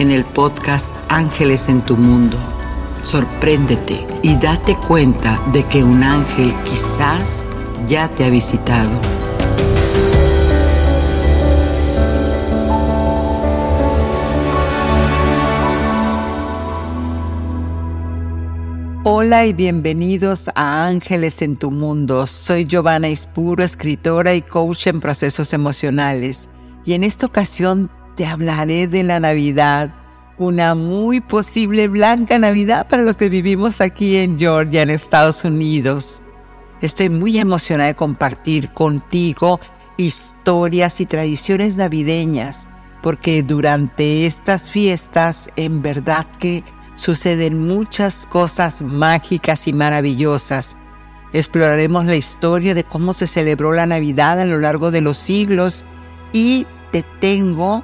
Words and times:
en 0.00 0.10
el 0.10 0.24
podcast 0.24 0.96
Ángeles 1.10 1.68
en 1.68 1.82
tu 1.82 1.94
Mundo. 1.94 2.38
Sorpréndete 3.02 4.06
y 4.22 4.34
date 4.36 4.74
cuenta 4.74 5.38
de 5.52 5.62
que 5.64 5.84
un 5.84 6.02
ángel 6.02 6.54
quizás 6.64 7.46
ya 7.86 8.08
te 8.08 8.24
ha 8.24 8.30
visitado. 8.30 8.90
Hola 19.04 19.44
y 19.44 19.52
bienvenidos 19.52 20.48
a 20.54 20.86
Ángeles 20.86 21.42
en 21.42 21.56
tu 21.56 21.70
Mundo. 21.70 22.26
Soy 22.26 22.64
Giovanna 22.64 23.10
Ispuro, 23.10 23.62
escritora 23.62 24.34
y 24.34 24.40
coach 24.40 24.86
en 24.86 25.00
procesos 25.00 25.52
emocionales. 25.52 26.48
Y 26.86 26.94
en 26.94 27.04
esta 27.04 27.26
ocasión 27.26 27.90
te 28.20 28.26
hablaré 28.26 28.86
de 28.86 29.02
la 29.02 29.18
Navidad, 29.18 29.94
una 30.36 30.74
muy 30.74 31.22
posible 31.22 31.88
blanca 31.88 32.38
Navidad 32.38 32.86
para 32.86 33.00
los 33.00 33.16
que 33.16 33.30
vivimos 33.30 33.80
aquí 33.80 34.18
en 34.18 34.38
Georgia, 34.38 34.82
en 34.82 34.90
Estados 34.90 35.42
Unidos. 35.42 36.22
Estoy 36.82 37.08
muy 37.08 37.38
emocionada 37.38 37.88
de 37.88 37.94
compartir 37.94 38.74
contigo 38.74 39.58
historias 39.96 41.00
y 41.00 41.06
tradiciones 41.06 41.76
navideñas, 41.76 42.68
porque 43.00 43.42
durante 43.42 44.26
estas 44.26 44.70
fiestas 44.70 45.48
en 45.56 45.80
verdad 45.80 46.26
que 46.38 46.62
suceden 46.96 47.66
muchas 47.66 48.26
cosas 48.26 48.82
mágicas 48.82 49.66
y 49.66 49.72
maravillosas. 49.72 50.76
Exploraremos 51.32 52.04
la 52.04 52.16
historia 52.16 52.74
de 52.74 52.84
cómo 52.84 53.14
se 53.14 53.26
celebró 53.26 53.72
la 53.72 53.86
Navidad 53.86 54.38
a 54.38 54.44
lo 54.44 54.58
largo 54.58 54.90
de 54.90 55.00
los 55.00 55.16
siglos 55.16 55.86
y 56.34 56.66
te 56.92 57.02
tengo 57.02 57.82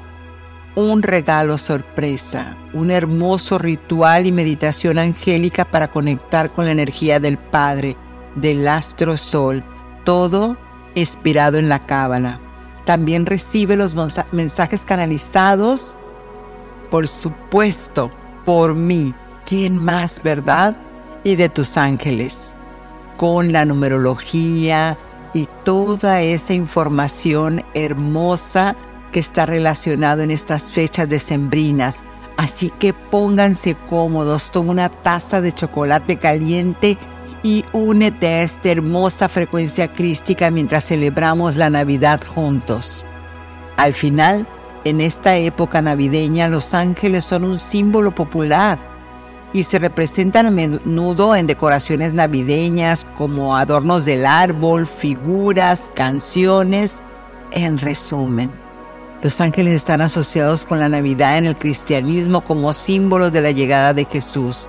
un 0.77 1.03
regalo 1.03 1.57
sorpresa, 1.57 2.55
un 2.75 2.91
hermoso 2.91 3.57
ritual 3.57 4.27
y 4.27 4.33
meditación 4.33 4.99
angélica 4.99 5.65
para 5.65 5.89
conectar 5.89 6.53
con 6.53 6.67
la 6.67 6.73
energía 6.73 7.19
del 7.19 7.39
Padre, 7.39 7.97
del 8.35 8.69
astro 8.69 9.17
sol, 9.17 9.65
todo 10.05 10.59
inspirado 10.95 11.57
en 11.57 11.71
la 11.71 11.87
cábala. 11.87 12.41
También 12.85 13.25
recibe 13.25 13.75
los 13.75 13.97
mensajes 14.33 14.85
canalizados, 14.85 15.97
por 16.91 17.09
supuesto, 17.09 18.11
por 18.45 18.75
mí. 18.75 19.15
¿Quién 19.47 19.83
más, 19.83 20.23
verdad? 20.23 20.77
Y 21.25 21.37
de 21.37 21.49
tus 21.49 21.79
ángeles, 21.79 22.55
con 23.17 23.51
la 23.51 23.65
numerología 23.65 24.99
y 25.33 25.49
toda 25.65 26.21
esa 26.21 26.53
información 26.53 27.65
hermosa 27.73 28.77
está 29.21 29.47
relacionado 29.47 30.23
en 30.23 30.31
estas 30.31 30.73
fechas 30.73 31.09
decembrinas. 31.09 32.03
Así 32.37 32.71
que 32.79 32.93
pónganse 32.93 33.77
cómodos, 33.89 34.51
toma 34.51 34.73
una 34.73 34.89
taza 34.89 35.41
de 35.41 35.53
chocolate 35.53 36.17
caliente 36.17 36.99
y 37.43 37.65
únete 37.73 38.27
a 38.27 38.43
esta 38.43 38.71
hermosa 38.71 39.29
frecuencia 39.29 39.93
crística 39.93 40.51
mientras 40.51 40.87
celebramos 40.87 41.57
la 41.57 41.71
Navidad 41.71 42.21
juntos. 42.27 43.07
Al 43.77 43.95
final, 43.95 44.47
en 44.85 45.01
esta 45.01 45.37
época 45.37 45.83
navideña, 45.83 46.49
los 46.49 46.75
ángeles 46.75 47.25
son 47.25 47.45
un 47.45 47.59
símbolo 47.59 48.15
popular 48.15 48.79
y 49.53 49.63
se 49.63 49.79
representan 49.79 50.47
a 50.47 50.51
menudo 50.51 51.35
en 51.35 51.47
decoraciones 51.47 52.15
navideñas 52.15 53.07
como 53.17 53.57
adornos 53.57 54.05
del 54.05 54.27
árbol, 54.27 54.87
figuras, 54.87 55.91
canciones. 55.95 57.03
En 57.53 57.79
resumen, 57.79 58.51
los 59.23 59.41
ángeles 59.41 59.75
están 59.75 60.01
asociados 60.03 60.65
con 60.65 60.79
la 60.79 60.89
Navidad 60.89 61.39
en 61.39 61.47
el 61.47 61.57
cristianismo 61.57 62.43
como 62.43 62.73
símbolos 62.73 63.33
de 63.33 63.41
la 63.41 63.51
llegada 63.51 63.95
de 63.95 64.05
Jesús 64.05 64.69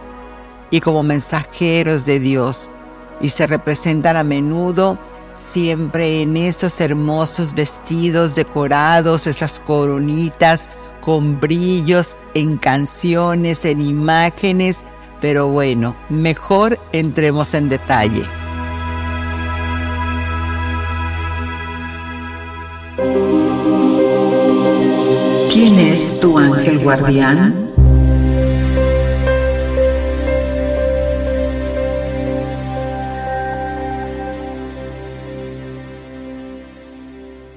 y 0.71 0.81
como 0.81 1.03
mensajeros 1.03 2.05
de 2.05 2.19
Dios 2.19 2.71
y 3.19 3.29
se 3.29 3.47
representan 3.47 4.17
a 4.17 4.23
menudo 4.23 4.97
siempre 5.33 6.21
en 6.21 6.37
esos 6.37 6.79
hermosos 6.81 7.53
vestidos 7.53 8.35
decorados, 8.35 9.27
esas 9.27 9.59
coronitas 9.59 10.69
con 11.01 11.39
brillos, 11.39 12.17
en 12.33 12.57
canciones, 12.57 13.63
en 13.65 13.81
imágenes, 13.81 14.85
pero 15.21 15.47
bueno, 15.47 15.95
mejor 16.09 16.77
entremos 16.91 17.53
en 17.53 17.69
detalle. 17.69 18.23
¿Quién 25.59 25.79
es 25.79 26.19
tu 26.19 26.37
ángel 26.37 26.77
guardián? 26.77 27.71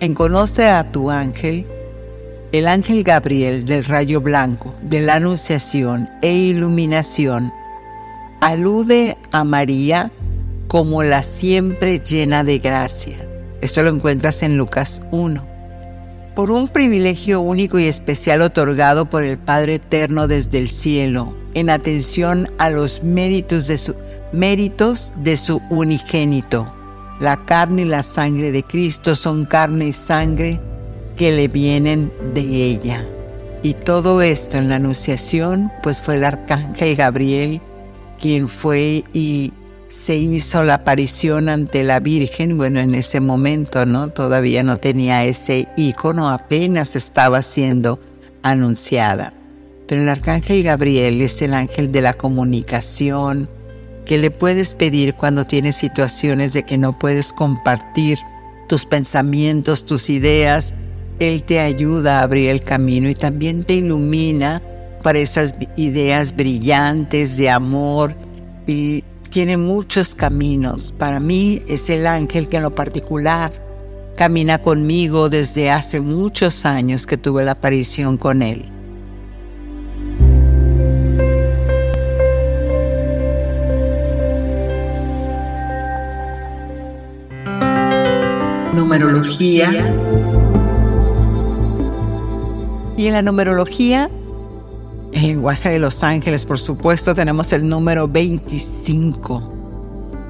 En 0.01 0.15
Conoce 0.15 0.71
a 0.71 0.91
tu 0.91 1.11
ángel, 1.11 1.67
el 2.53 2.69
ángel 2.69 3.05
Gabriel 3.05 3.67
del 3.67 3.85
rayo 3.85 4.23
blanco, 4.23 4.75
de 4.81 5.03
la 5.03 5.17
anunciación 5.17 6.09
e 6.23 6.33
iluminación, 6.33 7.53
alude 8.41 9.19
a 9.31 9.45
María 9.45 10.11
como 10.69 11.03
la 11.03 11.23
siempre 11.23 11.99
llena 11.99 12.45
de 12.45 12.61
gracia. 12.61 13.29
Esto 13.61 13.83
lo 13.83 13.91
encuentras 13.91 14.43
en 14.43 14.57
Lucas 14.57 15.03
1 15.11 15.50
por 16.35 16.51
un 16.51 16.69
privilegio 16.69 17.41
único 17.41 17.79
y 17.79 17.87
especial 17.87 18.43
otorgado 18.43 19.07
por 19.07 19.25
el 19.25 19.39
Padre 19.39 19.75
Eterno 19.75 20.27
desde 20.29 20.59
el 20.59 20.69
cielo, 20.69 21.35
en 21.55 21.71
atención 21.71 22.51
a 22.59 22.71
los 22.71 23.03
méritos 23.03 23.67
de 23.67 23.79
su, 23.79 23.95
méritos 24.33 25.13
de 25.17 25.37
su 25.37 25.61
unigénito. 25.71 26.73
La 27.21 27.45
carne 27.45 27.83
y 27.83 27.87
la 27.87 28.03
sangre 28.03 28.53
de 28.53 28.63
Cristo 28.63 29.15
son 29.15 29.45
carne 29.45 29.89
y 29.89 29.93
sangre 29.93 30.61
que 31.17 31.33
le 31.33 31.49
vienen 31.49 32.13
de 32.35 32.41
ella. 32.41 33.07
Y 33.63 33.75
todo 33.75 34.23
esto 34.23 34.57
en 34.57 34.71
la 34.71 34.77
Anunciación, 34.77 35.71
pues 35.83 36.01
fue 36.01 36.15
el 36.15 36.25
arcángel 36.25 36.97
Gabriel 36.97 37.61
quien 38.21 38.49
fue 38.49 39.03
y 39.13 39.53
se 39.91 40.15
hizo 40.17 40.63
la 40.63 40.75
aparición 40.75 41.49
ante 41.49 41.83
la 41.83 41.99
Virgen, 41.99 42.57
bueno, 42.57 42.79
en 42.79 42.95
ese 42.95 43.19
momento, 43.21 43.85
¿no? 43.87 44.09
Todavía 44.09 44.63
no 44.63 44.79
tenía 44.79 45.25
ese 45.25 45.67
icono, 45.77 46.31
apenas 46.31 46.95
estaba 46.95 47.43
siendo 47.43 47.99
anunciada. 48.43 49.35
Pero 49.89 50.03
el 50.03 50.09
arcángel 50.09 50.63
Gabriel 50.63 51.21
es 51.21 51.43
el 51.43 51.55
ángel 51.55 51.91
de 51.91 52.03
la 52.03 52.13
comunicación, 52.13 53.49
que 54.07 54.17
le 54.17 54.31
puedes 54.31 54.77
pedir 54.77 55.15
cuando 55.15 55.45
tienes 55.45 55.75
situaciones 55.77 56.53
de 56.53 56.63
que 56.63 56.79
no 56.79 56.97
puedes 56.97 57.33
compartir 57.33 58.19
tus 58.69 58.87
pensamientos, 58.87 59.85
tus 59.85 60.09
ideas. 60.09 60.73
Él 61.19 61.43
te 61.43 61.59
ayuda 61.59 62.21
a 62.21 62.23
abrir 62.23 62.51
el 62.51 62.63
camino 62.63 63.09
y 63.09 63.15
también 63.17 63.65
te 63.65 63.75
ilumina 63.75 64.63
para 65.03 65.19
esas 65.19 65.57
ideas 65.77 66.35
brillantes 66.37 67.37
de 67.37 67.51
amor 67.51 68.15
y 68.69 69.03
tiene 69.31 69.57
muchos 69.57 70.15
caminos. 70.15 70.93
Para 70.93 71.21
mí 71.21 71.63
es 71.67 71.89
el 71.89 72.07
ángel 72.07 72.49
que 72.49 72.59
en 72.59 72.65
lo 72.65 72.75
particular 72.75 73.53
camina 74.17 74.59
conmigo 74.59 75.31
desde 75.31 75.71
hace 75.71 76.01
muchos 76.01 76.67
años 76.67 77.07
que 77.07 77.17
tuve 77.17 77.45
la 77.45 77.53
aparición 77.53 78.19
con 78.19 78.43
él. 78.43 78.71
numerología. 88.73 89.71
Y 92.97 93.07
en 93.07 93.13
la 93.13 93.23
numerología, 93.23 94.11
en 95.13 95.23
lenguaje 95.23 95.71
de 95.71 95.79
los 95.79 96.03
ángeles, 96.03 96.45
por 96.45 96.59
supuesto, 96.59 97.15
tenemos 97.15 97.53
el 97.53 97.69
número 97.69 98.07
25. 98.07 99.55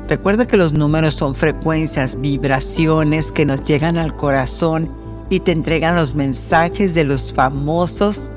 Recuerda 0.08 0.46
que 0.46 0.56
los 0.56 0.72
números 0.72 1.14
son 1.14 1.34
frecuencias, 1.34 2.20
vibraciones 2.20 3.30
que 3.30 3.46
nos 3.46 3.62
llegan 3.62 3.96
al 3.96 4.16
corazón 4.16 4.90
y 5.28 5.40
te 5.40 5.52
entregan 5.52 5.94
los 5.94 6.14
mensajes 6.14 6.94
de 6.94 7.04
los 7.04 7.32
famosos. 7.32 8.30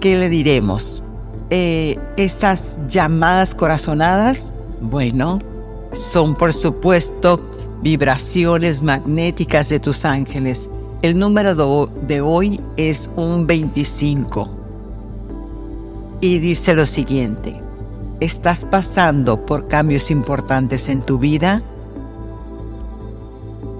¿Qué 0.00 0.16
le 0.16 0.28
diremos? 0.28 1.02
Eh, 1.50 1.98
esas 2.16 2.78
llamadas 2.88 3.54
corazonadas, 3.54 4.52
bueno, 4.80 5.38
son 5.92 6.34
por 6.34 6.52
supuesto 6.52 7.40
vibraciones 7.82 8.82
magnéticas 8.82 9.68
de 9.68 9.80
tus 9.80 10.04
ángeles. 10.04 10.70
El 11.02 11.18
número 11.18 11.54
de 11.86 12.20
hoy 12.20 12.60
es 12.76 13.10
un 13.16 13.46
25. 13.46 14.55
Y 16.20 16.38
dice 16.38 16.74
lo 16.74 16.86
siguiente, 16.86 17.60
¿estás 18.20 18.64
pasando 18.64 19.44
por 19.44 19.68
cambios 19.68 20.10
importantes 20.10 20.88
en 20.88 21.02
tu 21.02 21.18
vida? 21.18 21.62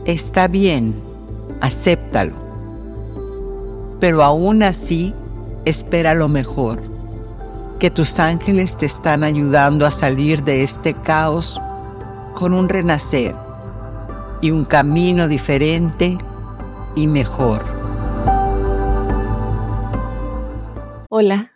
Está 0.05 0.47
bien, 0.47 0.95
acéptalo. 1.63 2.35
Pero 4.01 4.23
aún 4.23 4.63
así, 4.63 5.15
espera 5.65 6.13
lo 6.13 6.29
mejor, 6.29 6.79
que 7.79 7.91
tus 7.91 8.19
ángeles 8.19 8.77
te 8.77 8.85
están 8.85 9.25
ayudando 9.25 9.87
a 9.87 9.91
salir 9.91 10.45
de 10.45 10.63
este 10.63 10.93
caos 10.93 11.59
con 12.35 12.53
un 12.53 12.69
renacer 12.69 13.35
y 14.43 14.51
un 14.51 14.67
camino 14.67 15.27
diferente 15.27 16.19
y 16.95 17.07
mejor. 17.07 17.65
Hola, 21.09 21.56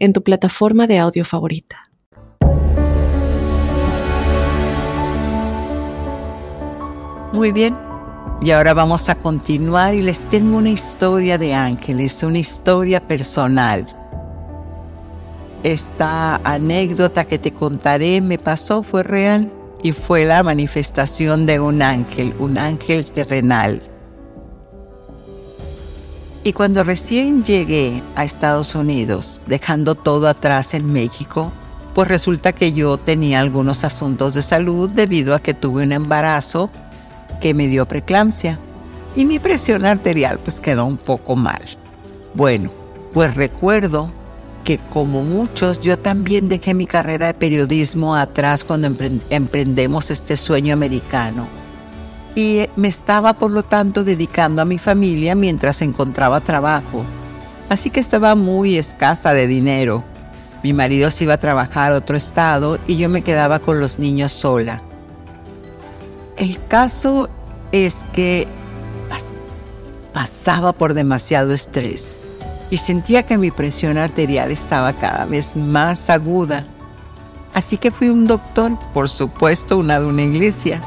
en 0.00 0.12
tu 0.12 0.22
plataforma 0.24 0.88
de 0.88 0.98
audio 0.98 1.24
favorita. 1.24 1.84
Muy 7.32 7.52
bien, 7.52 7.78
y 8.42 8.50
ahora 8.50 8.74
vamos 8.74 9.08
a 9.08 9.14
continuar 9.14 9.94
y 9.94 10.02
les 10.02 10.28
tengo 10.28 10.56
una 10.56 10.70
historia 10.70 11.38
de 11.38 11.54
ángeles, 11.54 12.24
una 12.24 12.38
historia 12.38 13.00
personal 13.06 13.86
esta 15.62 16.36
anécdota 16.36 17.26
que 17.26 17.38
te 17.38 17.52
contaré 17.52 18.22
me 18.22 18.38
pasó, 18.38 18.82
fue 18.82 19.02
real 19.02 19.52
y 19.82 19.92
fue 19.92 20.24
la 20.24 20.42
manifestación 20.42 21.44
de 21.44 21.60
un 21.60 21.82
ángel, 21.82 22.34
un 22.38 22.56
ángel 22.56 23.04
terrenal. 23.04 23.89
Y 26.42 26.54
cuando 26.54 26.82
recién 26.82 27.44
llegué 27.44 28.02
a 28.16 28.24
Estados 28.24 28.74
Unidos, 28.74 29.42
dejando 29.46 29.94
todo 29.94 30.26
atrás 30.26 30.72
en 30.72 30.90
México, 30.90 31.52
pues 31.94 32.08
resulta 32.08 32.54
que 32.54 32.72
yo 32.72 32.96
tenía 32.96 33.40
algunos 33.40 33.84
asuntos 33.84 34.32
de 34.32 34.40
salud 34.40 34.88
debido 34.88 35.34
a 35.34 35.40
que 35.40 35.52
tuve 35.52 35.82
un 35.82 35.92
embarazo 35.92 36.70
que 37.42 37.52
me 37.52 37.68
dio 37.68 37.86
preeclampsia 37.86 38.58
y 39.16 39.26
mi 39.26 39.38
presión 39.38 39.84
arterial 39.84 40.38
pues 40.38 40.60
quedó 40.60 40.86
un 40.86 40.96
poco 40.96 41.36
mal. 41.36 41.62
Bueno, 42.32 42.70
pues 43.12 43.34
recuerdo 43.34 44.10
que 44.64 44.78
como 44.78 45.22
muchos, 45.22 45.80
yo 45.80 45.98
también 45.98 46.48
dejé 46.48 46.72
mi 46.72 46.86
carrera 46.86 47.26
de 47.26 47.34
periodismo 47.34 48.14
atrás 48.14 48.64
cuando 48.64 48.90
emprendemos 49.30 50.10
este 50.10 50.36
sueño 50.36 50.72
americano. 50.72 51.59
Y 52.34 52.66
me 52.76 52.88
estaba, 52.88 53.34
por 53.34 53.50
lo 53.50 53.62
tanto, 53.62 54.04
dedicando 54.04 54.62
a 54.62 54.64
mi 54.64 54.78
familia 54.78 55.34
mientras 55.34 55.82
encontraba 55.82 56.40
trabajo. 56.40 57.04
Así 57.68 57.90
que 57.90 58.00
estaba 58.00 58.34
muy 58.34 58.76
escasa 58.76 59.32
de 59.32 59.46
dinero. 59.46 60.04
Mi 60.62 60.72
marido 60.72 61.10
se 61.10 61.24
iba 61.24 61.34
a 61.34 61.38
trabajar 61.38 61.92
a 61.92 61.96
otro 61.96 62.16
estado 62.16 62.78
y 62.86 62.96
yo 62.96 63.08
me 63.08 63.22
quedaba 63.22 63.58
con 63.58 63.80
los 63.80 63.98
niños 63.98 64.32
sola. 64.32 64.80
El 66.36 66.58
caso 66.66 67.28
es 67.72 68.04
que 68.12 68.46
pasaba 70.12 70.72
por 70.72 70.94
demasiado 70.94 71.52
estrés 71.52 72.16
y 72.70 72.76
sentía 72.76 73.24
que 73.24 73.38
mi 73.38 73.50
presión 73.50 73.98
arterial 73.98 74.50
estaba 74.50 74.92
cada 74.92 75.24
vez 75.26 75.56
más 75.56 76.10
aguda. 76.10 76.66
Así 77.54 77.76
que 77.76 77.90
fui 77.90 78.08
un 78.08 78.26
doctor, 78.26 78.78
por 78.92 79.08
supuesto 79.08 79.78
una 79.78 79.98
de 79.98 80.06
una 80.06 80.22
iglesia, 80.22 80.80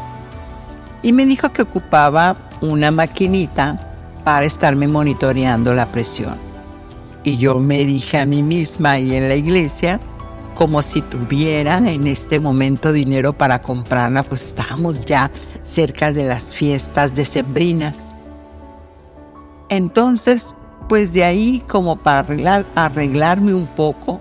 y 1.04 1.12
me 1.12 1.26
dijo 1.26 1.52
que 1.52 1.62
ocupaba 1.62 2.36
una 2.62 2.90
maquinita 2.90 3.78
para 4.24 4.46
estarme 4.46 4.88
monitoreando 4.88 5.74
la 5.74 5.86
presión. 5.86 6.38
Y 7.24 7.38
yo 7.38 7.60
me 7.60 7.86
dije 7.86 8.18
a 8.18 8.26
mí 8.26 8.42
misma 8.42 8.92
ahí 8.92 9.16
en 9.16 9.28
la 9.30 9.36
iglesia, 9.36 10.00
como 10.56 10.82
si 10.82 11.02
tuviera 11.02 11.78
en 11.78 12.08
este 12.08 12.40
momento 12.40 12.92
dinero 12.92 13.34
para 13.34 13.62
comprarla, 13.62 14.24
pues 14.24 14.44
estábamos 14.44 15.06
ya 15.06 15.30
cerca 15.62 16.12
de 16.12 16.26
las 16.26 16.54
fiestas 16.54 17.14
decembrinas. 17.14 18.16
Entonces 19.70 20.56
pues 20.88 21.14
de 21.14 21.24
ahí, 21.24 21.64
como 21.68 21.96
para 21.96 22.20
arreglar, 22.20 22.66
arreglarme 22.76 23.54
un 23.54 23.68
poco, 23.68 24.20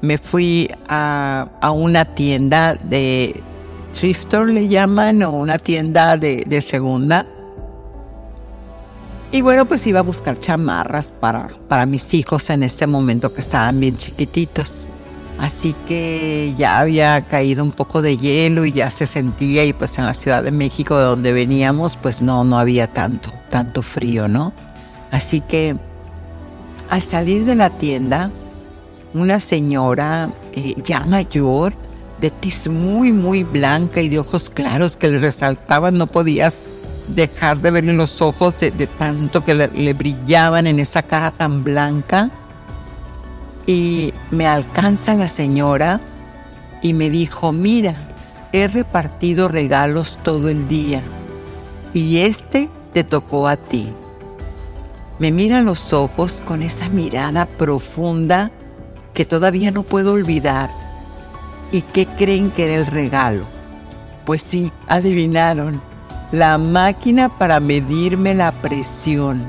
me 0.00 0.18
fui 0.18 0.70
a, 0.88 1.48
una 1.74 2.04
tienda 2.04 2.74
de 2.74 3.42
thrifter, 3.92 4.48
le 4.48 4.68
llaman, 4.68 5.22
o 5.22 5.32
una 5.32 5.58
tienda 5.58 6.16
de, 6.16 6.44
de 6.46 6.62
segunda. 6.62 7.26
Y 9.30 9.42
bueno, 9.42 9.66
pues 9.66 9.86
iba 9.86 10.00
a 10.00 10.02
buscar 10.02 10.38
chamarras 10.38 11.12
para, 11.12 11.48
para 11.68 11.84
mis 11.84 12.14
hijos 12.14 12.48
en 12.48 12.62
este 12.62 12.86
momento 12.86 13.32
que 13.34 13.40
estaban 13.40 13.78
bien 13.78 13.96
chiquititos. 13.96 14.88
Así 15.38 15.74
que 15.86 16.54
ya 16.56 16.80
había 16.80 17.22
caído 17.24 17.62
un 17.62 17.70
poco 17.70 18.02
de 18.02 18.16
hielo 18.16 18.64
y 18.64 18.72
ya 18.72 18.90
se 18.90 19.06
sentía 19.06 19.64
y 19.64 19.72
pues 19.72 19.96
en 19.98 20.06
la 20.06 20.14
Ciudad 20.14 20.42
de 20.42 20.50
México 20.50 20.98
de 20.98 21.04
donde 21.04 21.32
veníamos 21.32 21.96
pues 21.96 22.20
no, 22.20 22.42
no 22.42 22.58
había 22.58 22.88
tanto, 22.88 23.30
tanto 23.48 23.82
frío, 23.82 24.26
¿no? 24.26 24.52
Así 25.12 25.40
que 25.40 25.76
al 26.90 27.02
salir 27.02 27.44
de 27.44 27.54
la 27.54 27.70
tienda, 27.70 28.30
una 29.14 29.38
señora 29.38 30.30
eh, 30.54 30.74
ya 30.84 31.00
mayor, 31.00 31.72
de 32.20 32.30
tez 32.30 32.68
muy, 32.68 33.12
muy 33.12 33.44
blanca 33.44 34.00
y 34.00 34.08
de 34.08 34.18
ojos 34.18 34.50
claros 34.50 34.96
que 34.96 35.08
le 35.08 35.18
resaltaban, 35.18 35.96
no 35.96 36.06
podías 36.06 36.66
dejar 37.08 37.58
de 37.58 37.70
verle 37.70 37.92
los 37.92 38.20
ojos 38.20 38.56
de, 38.58 38.70
tanto 38.98 39.44
que 39.44 39.54
le, 39.54 39.92
brillaban 39.94 40.66
en 40.66 40.78
esa 40.78 41.02
cara 41.02 41.30
tan 41.30 41.64
blanca. 41.64 42.30
Y 43.66 44.12
me 44.30 44.46
alcanza 44.46 45.14
la 45.14 45.28
señora 45.28 46.00
y 46.82 46.94
me 46.94 47.10
dijo, 47.10 47.52
mira, 47.52 47.94
he 48.52 48.66
repartido 48.66 49.48
regalos 49.48 50.18
todo 50.22 50.48
el 50.48 50.68
día 50.68 51.02
y 51.92 52.18
este 52.18 52.68
te 52.94 53.04
tocó 53.04 53.46
a 53.46 53.56
ti 53.56 53.92
me 55.18 55.32
mira 55.32 55.62
los 55.62 55.92
ojos 55.92 56.42
con 56.46 56.62
esa 56.62 56.88
mirada 56.88 57.46
profunda 57.46 58.52
que 59.14 59.24
todavía 59.24 59.72
no 59.72 59.82
puedo 59.82 60.12
olvidar. 60.12 60.70
¿Y 61.70 61.82
qué 61.82 62.06
creen 62.06 62.50
que 62.50 62.64
era 62.64 62.74
el 62.76 62.86
regalo? 62.86 63.46
Pues 64.24 64.42
sí, 64.42 64.72
adivinaron. 64.86 65.80
La 66.32 66.58
máquina 66.58 67.28
para 67.28 67.60
medirme 67.60 68.34
la 68.34 68.52
presión. 68.52 69.44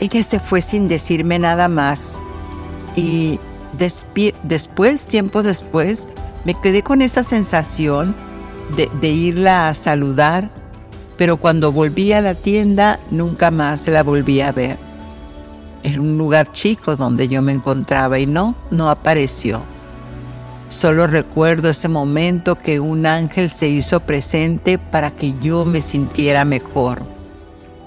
Ella 0.00 0.22
se 0.22 0.40
fue 0.40 0.60
sin 0.60 0.88
decirme 0.88 1.38
nada 1.38 1.68
más. 1.68 2.18
Y 2.96 3.38
después, 3.78 5.06
tiempo 5.06 5.42
después, 5.42 6.08
me 6.44 6.54
quedé 6.60 6.82
con 6.82 7.00
esa 7.00 7.22
sensación 7.22 8.14
de, 8.76 8.90
de 9.00 9.08
irla 9.08 9.68
a 9.68 9.74
saludar, 9.74 10.50
pero 11.16 11.38
cuando 11.38 11.72
volví 11.72 12.12
a 12.12 12.20
la 12.20 12.34
tienda 12.34 12.98
nunca 13.10 13.50
más 13.50 13.86
la 13.88 14.02
volví 14.02 14.40
a 14.40 14.52
ver. 14.52 14.78
Era 15.82 16.00
un 16.00 16.16
lugar 16.18 16.50
chico 16.52 16.96
donde 16.96 17.28
yo 17.28 17.42
me 17.42 17.52
encontraba 17.52 18.18
y 18.18 18.26
no, 18.26 18.54
no 18.70 18.90
apareció. 18.90 19.73
Solo 20.74 21.06
recuerdo 21.06 21.68
ese 21.68 21.86
momento 21.86 22.56
que 22.56 22.80
un 22.80 23.06
ángel 23.06 23.48
se 23.48 23.68
hizo 23.68 24.00
presente 24.00 24.76
para 24.76 25.12
que 25.12 25.32
yo 25.34 25.64
me 25.64 25.80
sintiera 25.80 26.44
mejor. 26.44 27.00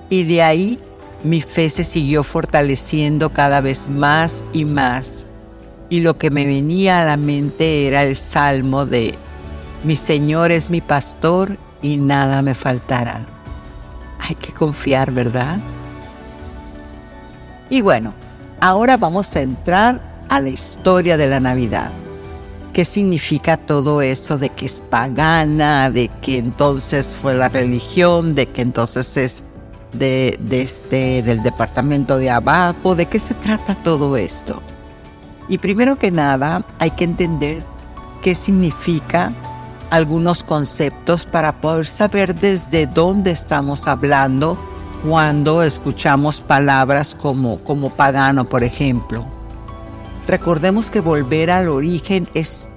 Y 0.10 0.24
de 0.24 0.42
ahí 0.42 0.80
mi 1.22 1.42
fe 1.42 1.70
se 1.70 1.84
siguió 1.84 2.24
fortaleciendo 2.24 3.34
cada 3.34 3.60
vez 3.60 3.90
más 3.90 4.42
y 4.54 4.64
más. 4.64 5.28
Y 5.90 6.00
lo 6.00 6.18
que 6.18 6.30
me 6.30 6.46
venía 6.46 7.02
a 7.02 7.04
la 7.04 7.18
mente 7.18 7.88
era 7.88 8.04
el 8.04 8.16
salmo 8.16 8.86
de, 8.86 9.16
mi 9.84 9.98
Señor 9.98 10.54
es 10.54 10.70
mi 10.70 10.80
pastor 10.80 11.58
y 11.82 11.98
nada 11.98 12.42
me 12.42 12.56
faltará. 12.56 13.26
Hay 14.18 14.36
que 14.36 14.54
confiar, 14.54 15.12
¿verdad? 15.12 15.60
Y 17.70 17.82
bueno, 17.82 18.14
ahora 18.62 18.96
vamos 18.96 19.36
a 19.36 19.42
entrar 19.42 20.24
a 20.30 20.40
la 20.40 20.48
historia 20.48 21.18
de 21.18 21.28
la 21.28 21.42
Navidad. 21.42 21.92
¿Qué 22.78 22.86
significa 22.86 23.58
todo 23.58 24.04
eso 24.04 24.38
de 24.38 24.50
que 24.50 24.68
es 24.68 24.84
pagana, 24.88 25.90
de 25.90 26.10
que 26.22 26.38
entonces 26.38 27.16
fue 27.20 27.34
la 27.34 27.50
religión, 27.50 28.36
de 28.36 28.50
que 28.50 28.62
entonces 28.62 29.18
es 29.18 29.44
de, 29.94 30.38
este, 30.52 31.24
del 31.24 31.42
departamento 31.42 32.20
de 32.20 32.30
abajo? 32.30 32.94
¿De 32.94 33.08
qué 33.08 33.18
se 33.18 33.34
trata 33.34 33.74
todo 33.74 34.16
esto? 34.16 34.62
Y 35.50 35.58
primero 35.58 35.96
que 35.96 36.12
nada 36.12 36.64
hay 36.78 36.92
que 36.92 37.06
entender 37.06 37.64
qué 38.22 38.36
significa 38.36 39.34
algunos 39.90 40.44
conceptos 40.44 41.26
para 41.26 41.54
poder 41.54 41.88
saber 41.88 42.36
desde 42.36 42.86
dónde 42.86 43.32
estamos 43.32 43.88
hablando 43.88 44.56
cuando 45.04 45.64
escuchamos 45.64 46.42
palabras 46.42 47.16
como, 47.16 47.58
como 47.58 47.90
pagano, 47.90 48.46
por 48.46 48.64
ejemplo. 48.64 49.37
Recordemos 50.28 50.92
que 50.92 51.00
volver 51.00 51.50
al 51.50 51.70
origen 51.70 52.28
es, 52.34 52.70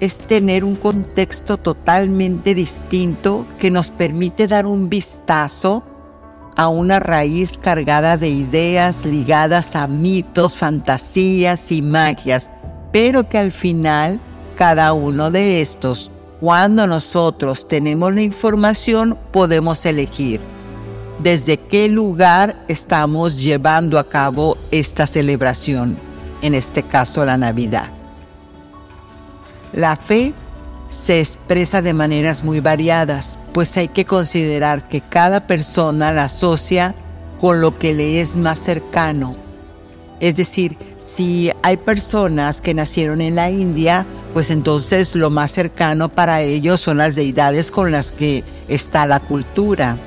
es 0.00 0.18
tener 0.18 0.62
un 0.62 0.76
contexto 0.76 1.56
totalmente 1.56 2.54
distinto 2.54 3.46
que 3.58 3.70
nos 3.70 3.90
permite 3.90 4.46
dar 4.46 4.66
un 4.66 4.90
vistazo 4.90 5.82
a 6.56 6.68
una 6.68 7.00
raíz 7.00 7.58
cargada 7.58 8.16
de 8.16 8.28
ideas 8.28 9.04
ligadas 9.04 9.74
a 9.74 9.86
mitos, 9.86 10.56
fantasías 10.56 11.72
y 11.72 11.82
magias, 11.82 12.50
pero 12.92 13.28
que 13.28 13.38
al 13.38 13.52
final 13.52 14.20
cada 14.56 14.92
uno 14.92 15.30
de 15.30 15.60
estos, 15.60 16.10
cuando 16.40 16.86
nosotros 16.86 17.68
tenemos 17.68 18.14
la 18.14 18.22
información, 18.22 19.18
podemos 19.32 19.84
elegir 19.84 20.40
desde 21.18 21.56
qué 21.56 21.88
lugar 21.88 22.64
estamos 22.68 23.40
llevando 23.40 23.98
a 23.98 24.04
cabo 24.04 24.56
esta 24.70 25.06
celebración, 25.06 25.96
en 26.46 26.54
este 26.54 26.82
caso 26.82 27.24
la 27.24 27.36
Navidad. 27.36 27.90
La 29.72 29.96
fe 29.96 30.32
se 30.88 31.20
expresa 31.20 31.82
de 31.82 31.92
maneras 31.92 32.44
muy 32.44 32.60
variadas, 32.60 33.38
pues 33.52 33.76
hay 33.76 33.88
que 33.88 34.04
considerar 34.04 34.88
que 34.88 35.00
cada 35.00 35.46
persona 35.46 36.12
la 36.12 36.24
asocia 36.24 36.94
con 37.40 37.60
lo 37.60 37.76
que 37.78 37.92
le 37.92 38.20
es 38.20 38.36
más 38.36 38.58
cercano. 38.58 39.36
Es 40.20 40.36
decir, 40.36 40.76
si 40.98 41.50
hay 41.62 41.76
personas 41.76 42.60
que 42.62 42.72
nacieron 42.72 43.20
en 43.20 43.34
la 43.34 43.50
India, 43.50 44.06
pues 44.32 44.50
entonces 44.50 45.14
lo 45.14 45.30
más 45.30 45.50
cercano 45.50 46.08
para 46.08 46.40
ellos 46.40 46.80
son 46.80 46.98
las 46.98 47.14
deidades 47.14 47.70
con 47.70 47.92
las 47.92 48.12
que 48.12 48.42
está 48.68 49.06
la 49.06 49.20
cultura. 49.20 49.98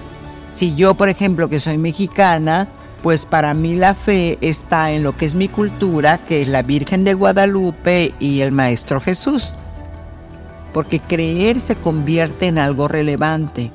Si 0.49 0.73
yo, 0.73 0.95
por 0.95 1.09
ejemplo, 1.09 1.47
que 1.49 1.59
soy 1.59 1.77
mexicana, 1.77 2.67
pues 3.01 3.25
para 3.25 3.53
mí 3.53 3.75
la 3.75 3.93
fe 3.93 4.37
está 4.41 4.91
en 4.91 5.03
lo 5.03 5.15
que 5.15 5.25
es 5.25 5.35
mi 5.35 5.47
cultura, 5.47 6.17
que 6.17 6.41
es 6.41 6.47
la 6.47 6.61
Virgen 6.61 7.03
de 7.03 7.13
Guadalupe 7.13 8.13
y 8.19 8.41
el 8.41 8.51
Maestro 8.51 8.99
Jesús. 8.99 9.53
Porque 10.73 10.99
creer 10.99 11.61
se 11.61 11.75
convierte 11.75 12.47
en 12.47 12.57
algo 12.57 12.87
relevante, 12.87 13.71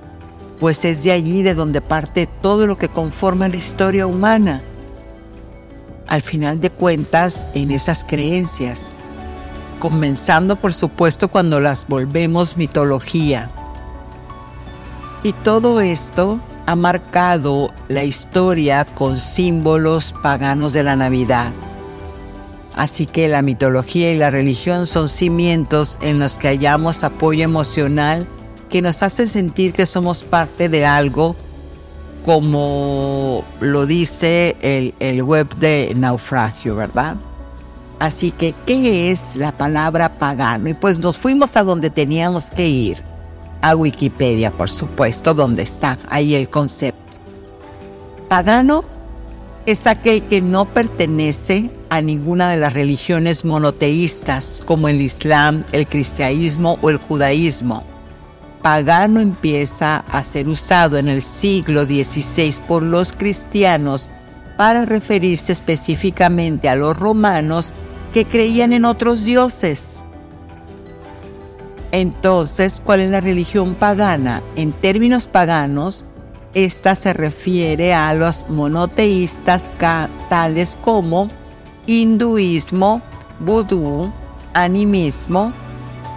pues 0.60 0.84
es 0.84 1.02
de 1.02 1.12
allí 1.12 1.42
de 1.42 1.54
donde 1.54 1.80
parte 1.80 2.26
todo 2.26 2.66
lo 2.66 2.76
que 2.76 2.88
conforma 2.88 3.48
la 3.48 3.56
historia 3.56 4.06
humana. 4.06 4.62
Al 6.06 6.20
final 6.20 6.60
de 6.60 6.70
cuentas, 6.70 7.46
en 7.54 7.70
esas 7.70 8.04
creencias, 8.04 8.92
comenzando 9.80 10.56
por 10.56 10.74
supuesto 10.74 11.28
cuando 11.28 11.60
las 11.60 11.86
volvemos 11.88 12.58
mitología. 12.58 13.50
Y 15.22 15.32
todo 15.32 15.80
esto 15.80 16.38
ha 16.66 16.76
marcado 16.76 17.72
la 17.88 18.04
historia 18.04 18.84
con 18.84 19.16
símbolos 19.16 20.14
paganos 20.22 20.72
de 20.72 20.82
la 20.82 20.96
Navidad. 20.96 21.52
Así 22.74 23.06
que 23.06 23.28
la 23.28 23.42
mitología 23.42 24.12
y 24.12 24.18
la 24.18 24.30
religión 24.30 24.86
son 24.86 25.08
cimientos 25.08 25.98
en 26.00 26.18
los 26.18 26.38
que 26.38 26.48
hallamos 26.48 27.04
apoyo 27.04 27.44
emocional 27.44 28.26
que 28.68 28.82
nos 28.82 29.02
hace 29.02 29.28
sentir 29.28 29.72
que 29.72 29.86
somos 29.86 30.24
parte 30.24 30.68
de 30.68 30.84
algo 30.84 31.36
como 32.24 33.44
lo 33.60 33.86
dice 33.86 34.56
el, 34.62 34.94
el 34.98 35.22
web 35.22 35.54
de 35.56 35.92
naufragio, 35.94 36.74
¿verdad? 36.74 37.16
Así 37.98 38.30
que, 38.30 38.54
¿qué 38.66 39.10
es 39.10 39.36
la 39.36 39.52
palabra 39.56 40.10
pagano? 40.18 40.68
Y 40.68 40.74
pues 40.74 40.98
nos 40.98 41.18
fuimos 41.18 41.54
a 41.56 41.62
donde 41.62 41.90
teníamos 41.90 42.50
que 42.50 42.66
ir 42.66 43.13
a 43.64 43.74
Wikipedia, 43.74 44.50
por 44.50 44.68
supuesto, 44.68 45.32
donde 45.32 45.62
está 45.62 45.96
ahí 46.10 46.34
el 46.34 46.50
concepto. 46.50 47.00
Pagano 48.28 48.84
es 49.64 49.86
aquel 49.86 50.22
que 50.24 50.42
no 50.42 50.66
pertenece 50.66 51.70
a 51.88 52.02
ninguna 52.02 52.50
de 52.50 52.58
las 52.58 52.74
religiones 52.74 53.42
monoteístas 53.46 54.62
como 54.66 54.88
el 54.88 55.00
Islam, 55.00 55.64
el 55.72 55.86
cristianismo 55.86 56.78
o 56.82 56.90
el 56.90 56.98
judaísmo. 56.98 57.84
Pagano 58.60 59.20
empieza 59.20 60.04
a 60.10 60.22
ser 60.24 60.46
usado 60.48 60.98
en 60.98 61.08
el 61.08 61.22
siglo 61.22 61.86
XVI 61.86 62.60
por 62.68 62.82
los 62.82 63.14
cristianos 63.14 64.10
para 64.58 64.84
referirse 64.84 65.52
específicamente 65.52 66.68
a 66.68 66.74
los 66.74 66.98
romanos 66.98 67.72
que 68.12 68.26
creían 68.26 68.74
en 68.74 68.84
otros 68.84 69.24
dioses. 69.24 69.93
Entonces, 71.94 72.82
¿cuál 72.84 72.98
es 72.98 73.10
la 73.12 73.20
religión 73.20 73.76
pagana? 73.76 74.42
En 74.56 74.72
términos 74.72 75.28
paganos, 75.28 76.04
esta 76.52 76.96
se 76.96 77.12
refiere 77.12 77.94
a 77.94 78.12
los 78.14 78.44
monoteístas 78.48 79.72
tales 80.28 80.76
como 80.82 81.28
hinduismo, 81.86 83.00
vudú, 83.38 84.12
animismo 84.54 85.52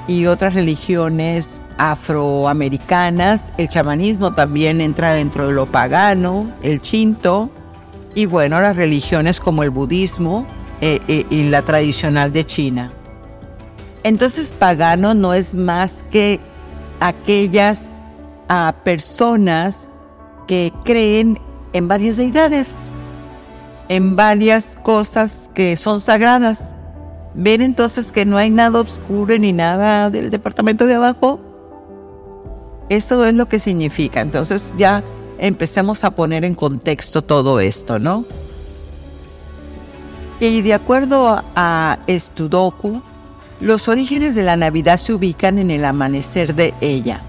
y 0.08 0.26
otras 0.26 0.56
religiones 0.56 1.62
afroamericanas. 1.78 3.54
El 3.60 3.70
chamanismo 3.70 4.34
también 4.34 4.82
entra 4.82 5.14
dentro 5.14 5.46
de 5.46 5.54
lo 5.54 5.68
pagano, 5.68 6.48
el 6.64 6.82
chinto 6.82 7.52
y 8.16 8.26
bueno, 8.26 8.60
las 8.62 8.78
religiones 8.78 9.40
como 9.40 9.62
el 9.62 9.70
budismo 9.70 10.48
eh, 10.82 11.02
eh, 11.08 11.28
y 11.30 11.44
la 11.44 11.62
tradicional 11.62 12.34
de 12.34 12.48
China. 12.48 12.94
Entonces 14.08 14.54
pagano 14.58 15.14
no 15.14 15.34
es 15.34 15.54
más 15.54 16.06
que 16.10 16.40
aquellas 17.02 17.90
ah, 18.48 18.74
personas 18.86 19.90
que 20.48 20.72
creen 20.86 21.38
en 21.74 21.90
varias 21.90 22.16
deidades, 22.16 22.70
en 23.90 24.16
varias 24.16 24.78
cosas 24.82 25.52
que 25.54 25.76
son 25.76 26.00
sagradas. 26.00 26.74
¿Ven 27.34 27.62
entonces 27.62 28.14
que 28.14 28.24
no 28.24 28.38
hay 28.38 28.50
nada 28.50 28.80
oscuro 28.80 29.38
ni 29.38 29.52
nada 29.52 30.10
del 30.10 30.30
departamento 30.30 30.86
de 30.86 30.96
abajo? 30.96 31.42
Eso 32.88 33.26
es 33.26 33.34
lo 33.34 33.50
que 33.50 33.60
significa. 33.60 34.22
Entonces 34.22 34.74
ya 34.78 35.04
empecemos 35.38 36.06
a 36.06 36.12
poner 36.12 36.46
en 36.46 36.56
contexto 36.56 37.26
todo 37.26 37.60
esto, 37.60 38.00
¿no? 38.00 38.24
Y 40.40 40.62
de 40.62 40.74
acuerdo 40.74 41.44
a 41.58 42.00
Estudoku, 42.08 43.02
los 43.60 43.88
orígenes 43.88 44.36
de 44.36 44.44
la 44.44 44.56
Navidad 44.56 44.98
se 44.98 45.14
ubican 45.14 45.58
en 45.58 45.72
el 45.72 45.86
amanecer 45.86 46.54
de 46.54 46.74
ella, 46.82 47.24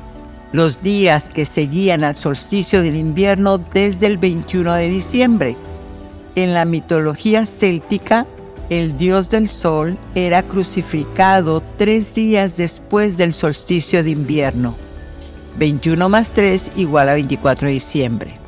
los 0.52 0.82
días 0.82 1.28
que 1.28 1.46
seguían 1.46 2.04
al 2.04 2.16
solsticio 2.16 2.82
del 2.82 2.96
invierno 2.96 3.58
desde 3.58 4.06
el 4.06 4.18
21 4.18 4.74
de 4.74 4.88
diciembre. 4.88 5.56
En 6.34 6.54
la 6.54 6.64
mitología 6.64 7.46
céltica, 7.46 8.26
el 8.70 8.98
dios 8.98 9.30
del 9.30 9.48
sol 9.48 9.96
era 10.14 10.42
crucificado 10.42 11.62
tres 11.78 12.14
días 12.14 12.56
después 12.56 13.16
del 13.16 13.32
solsticio 13.32 14.04
de 14.04 14.10
invierno. 14.10 14.74
21 15.58 16.08
más 16.08 16.32
3 16.32 16.72
igual 16.76 17.08
a 17.08 17.14
24 17.14 17.66
de 17.66 17.72
diciembre. 17.72 18.47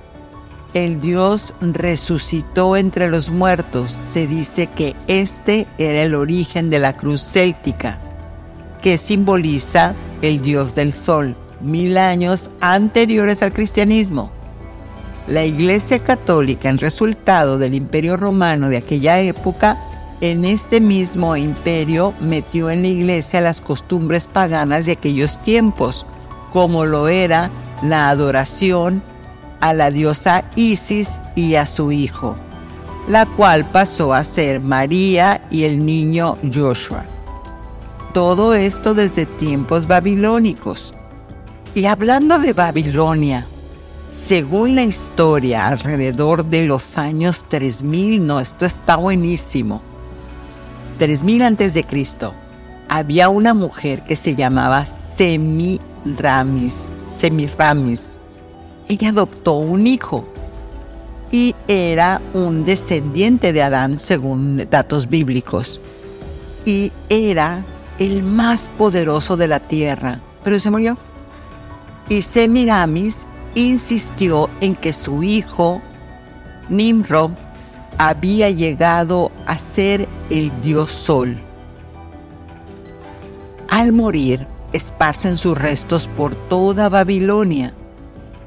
El 0.73 1.01
dios 1.01 1.53
resucitó 1.61 2.77
entre 2.77 3.11
los 3.11 3.29
muertos. 3.29 3.91
Se 3.91 4.29
dice 4.29 4.69
que 4.69 4.95
este 5.09 5.67
era 5.79 6.03
el 6.03 6.15
origen 6.15 6.71
de 6.71 6.79
la 6.79 6.97
cruz 6.97 7.23
céltica, 7.23 7.99
que 8.81 8.97
simboliza 8.97 9.95
el 10.23 10.41
dios 10.43 10.77
del 10.77 10.93
sol, 10.93 11.35
mil 11.61 11.99
años 11.99 12.51
anteriores 12.61 13.43
al 13.43 13.53
cristianismo. 13.53 14.31
La 15.27 15.45
Iglesia 15.45 15.99
Católica, 16.05 16.69
en 16.69 16.79
resultado 16.79 17.59
del 17.59 17.75
Imperio 17.75 18.17
Romano 18.17 18.69
de 18.69 18.77
aquella 18.77 19.19
época, 19.19 19.77
en 20.21 20.45
este 20.45 20.81
mismo 20.81 21.37
imperio 21.37 22.15
metió 22.21 22.71
en 22.71 22.83
la 22.83 22.89
iglesia 22.89 23.41
las 23.41 23.61
costumbres 23.61 24.27
paganas 24.27 24.87
de 24.87 24.93
aquellos 24.93 25.43
tiempos, 25.43 26.07
como 26.53 26.85
lo 26.85 27.09
era 27.09 27.51
la 27.83 28.11
adoración 28.11 29.03
a 29.61 29.73
la 29.73 29.91
diosa 29.91 30.45
Isis 30.57 31.21
y 31.35 31.55
a 31.55 31.67
su 31.67 31.93
hijo, 31.93 32.37
la 33.09 33.27
cual 33.27 33.65
pasó 33.71 34.13
a 34.13 34.25
ser 34.25 34.61
María 34.61 35.41
y 35.51 35.65
el 35.65 35.85
niño 35.85 36.39
Joshua. 36.53 37.05
Todo 38.13 38.55
esto 38.55 38.95
desde 38.95 39.27
tiempos 39.27 39.87
babilónicos. 39.87 40.95
Y 41.75 41.85
hablando 41.85 42.39
de 42.41 42.53
Babilonia, 42.53 43.47
según 44.11 44.75
la 44.75 44.83
historia, 44.83 45.69
alrededor 45.69 46.45
de 46.45 46.65
los 46.65 46.99
años 46.99 47.45
3000, 47.49 48.27
no, 48.27 48.41
esto 48.41 48.67
está 48.67 48.97
buenísimo 48.97 49.83
3000 51.01 51.43
antes 51.43 51.73
de 51.73 51.85
Cristo, 51.85 52.35
había 52.87 53.31
una 53.31 53.55
mujer 53.55 54.05
que 54.05 54.17
se 54.17 54.35
llamaba 54.35 54.85
Semiramis. 54.85 55.81
Semiramis. 57.07 58.19
Ella 58.91 59.11
adoptó 59.11 59.53
un 59.53 59.87
hijo 59.87 60.25
y 61.31 61.55
era 61.69 62.21
un 62.35 62.65
descendiente 62.65 63.53
de 63.53 63.63
Adán 63.63 64.01
según 64.01 64.67
datos 64.69 65.09
bíblicos. 65.09 65.81
Y 66.65 66.91
era 67.09 67.65
el 68.01 68.25
más 68.25 68.69
poderoso 68.77 69.37
de 69.37 69.47
la 69.47 69.61
tierra, 69.61 70.21
pero 70.43 70.59
se 70.59 70.73
murió. 70.73 70.99
Y 72.09 72.23
Semiramis 72.23 73.29
insistió 73.55 74.51
en 74.61 74.75
que 74.75 74.93
su 74.93 75.23
hijo, 75.23 75.81
Nimrod, 76.69 77.31
había 77.97 78.51
llegado 78.51 79.31
a 79.47 79.57
ser 79.57 80.09
el 80.31 80.51
dios 80.63 80.91
Sol. 80.91 81.39
Al 83.69 83.93
morir, 83.93 84.49
esparcen 84.73 85.39
sus 85.39 85.57
restos 85.57 86.09
por 86.17 86.35
toda 86.35 86.89
Babilonia 86.89 87.73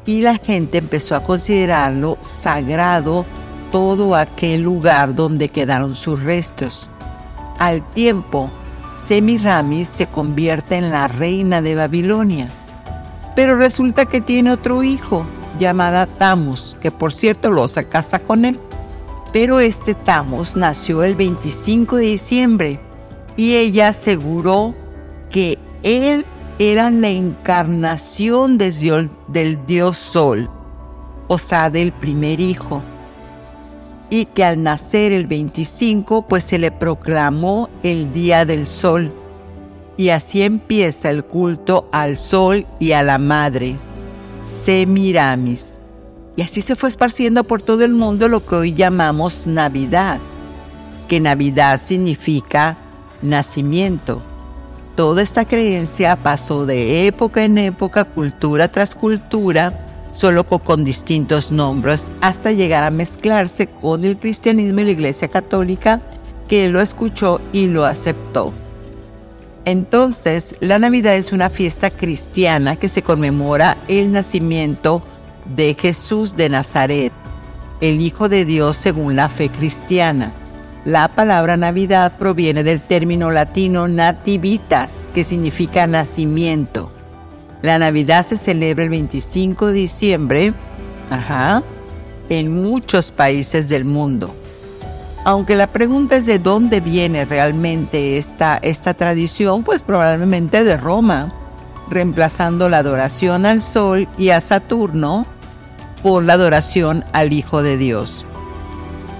y 0.06 0.22
la 0.22 0.36
gente 0.36 0.78
empezó 0.78 1.16
a 1.16 1.24
considerarlo 1.24 2.18
sagrado 2.22 3.26
todo 3.72 4.16
aquel 4.16 4.62
lugar 4.62 5.16
donde 5.16 5.50
quedaron 5.50 5.96
sus 5.96 6.24
restos. 6.24 6.90
Al 7.60 7.88
tiempo, 7.92 8.52
Semiramis 8.98 9.88
se 9.88 10.08
convierte 10.08 10.76
en 10.76 10.92
la 10.92 11.08
reina 11.08 11.62
de 11.62 11.76
Babilonia. 11.76 12.50
Pero 13.36 13.56
resulta 13.56 14.06
que 14.06 14.22
tiene 14.22 14.52
otro 14.52 14.84
hijo, 14.84 15.26
llamada 15.60 16.06
Tamus, 16.06 16.78
que 16.82 16.92
por 16.92 17.12
cierto 17.14 17.52
lo 17.52 17.68
se 17.68 17.86
casa 17.86 18.20
con 18.20 18.46
él. 18.46 18.60
Pero 19.32 19.60
este 19.60 19.96
Tamos 19.96 20.56
nació 20.56 21.04
el 21.04 21.16
25 21.16 21.96
de 21.98 22.06
diciembre 22.06 22.80
y 23.36 23.56
ella 23.56 23.88
aseguró 23.88 24.76
que 25.32 25.58
él 25.82 26.26
era 26.60 26.92
la 26.92 27.10
encarnación 27.10 28.58
del 28.58 29.66
dios 29.66 29.98
Sol, 29.98 30.50
o 31.28 31.38
sea, 31.38 31.70
del 31.70 31.92
primer 31.92 32.40
hijo. 32.40 32.84
Y 34.10 34.26
que 34.26 34.44
al 34.44 34.62
nacer 34.62 35.12
el 35.12 35.26
25, 35.26 36.28
pues 36.28 36.44
se 36.44 36.60
le 36.60 36.72
proclamó 36.72 37.70
el 37.82 38.14
Día 38.14 38.46
del 38.46 38.68
Sol. 38.68 39.12
Y 39.98 40.10
así 40.10 40.44
empieza 40.44 41.10
el 41.10 41.24
culto 41.24 41.88
al 41.92 42.18
Sol 42.18 42.68
y 42.80 42.92
a 42.92 43.02
la 43.02 43.18
Madre, 43.18 43.76
Semiramis. 44.44 45.80
Y 46.36 46.44
así 46.44 46.62
se 46.62 46.76
fue 46.76 46.90
esparciendo 46.90 47.44
por 47.44 47.62
todo 47.62 47.84
el 47.84 47.94
mundo 47.94 48.28
lo 48.28 48.46
que 48.46 48.56
hoy 48.56 48.74
llamamos 48.74 49.48
Navidad, 49.48 50.20
que 51.08 51.20
Navidad 51.20 51.80
significa 51.80 52.78
nacimiento. 53.22 54.22
Toda 54.96 55.24
esta 55.24 55.46
creencia 55.46 56.16
pasó 56.16 56.68
de 56.68 57.08
época 57.08 57.44
en 57.44 57.58
época, 57.58 58.04
cultura 58.04 58.68
tras 58.68 58.94
cultura, 58.94 59.74
solo 60.12 60.44
con, 60.46 60.84
distintos 60.84 61.52
nombres, 61.52 62.12
hasta 62.22 62.52
llegar 62.52 62.84
a 62.84 62.92
mezclarse 62.92 63.66
con 63.66 64.06
el 64.06 64.18
cristianismo 64.18 64.82
y 64.82 64.86
la 64.86 64.92
iglesia 64.92 65.30
católica, 65.30 66.00
que 66.48 66.70
lo 66.70 66.80
escuchó 66.80 67.42
y 67.52 67.66
lo 67.66 67.86
aceptó. 67.86 68.54
Entonces, 69.66 70.56
la 70.60 70.78
Navidad 70.78 71.16
es 71.16 71.32
una 71.32 71.50
fiesta 71.50 71.90
cristiana 71.90 72.76
que 72.76 72.90
se 72.90 73.02
conmemora 73.02 73.78
el 73.88 74.12
nacimiento 74.12 75.02
de 75.56 75.74
Jesús 75.74 76.36
de 76.36 76.50
Nazaret, 76.50 77.14
el 77.82 78.00
Hijo 78.00 78.30
de 78.30 78.46
Dios 78.46 78.78
según 78.78 79.16
la 79.16 79.28
fe 79.28 79.50
cristiana. 79.50 80.34
La 80.86 81.08
palabra 81.08 81.56
Navidad 81.56 82.18
proviene 82.18 82.62
del 82.64 82.82
término 82.82 83.32
latino 83.32 83.88
nativitas, 83.88 85.08
que 85.14 85.24
significa 85.24 85.88
nacimiento. 85.88 86.92
La 87.62 87.80
Navidad 87.80 88.26
se 88.26 88.36
celebra 88.36 88.84
el 88.84 88.90
25 88.90 89.68
de 89.68 89.74
diciembre 89.74 90.54
ajá, 91.10 91.64
en 92.28 92.62
muchos 92.62 93.12
países 93.12 93.70
del 93.70 93.86
mundo. 93.86 94.36
Aunque 95.24 95.56
la 95.56 95.68
pregunta 95.68 96.18
es 96.18 96.26
de 96.26 96.38
dónde 96.38 96.82
viene 96.82 97.24
realmente 97.24 98.18
esta, 98.18 98.58
esta 98.58 98.94
tradición, 98.94 99.64
pues 99.64 99.84
probablemente 99.84 100.66
de 100.66 100.76
Roma, 100.76 101.34
reemplazando 101.90 102.68
la 102.68 102.80
adoración 102.80 103.46
al 103.46 103.62
Sol 103.62 104.10
y 104.18 104.32
a 104.32 104.42
Saturno 104.42 105.26
por 106.02 106.24
la 106.24 106.34
adoración 106.34 107.06
al 107.14 107.32
Hijo 107.32 107.64
de 107.64 107.78
Dios. 107.78 108.26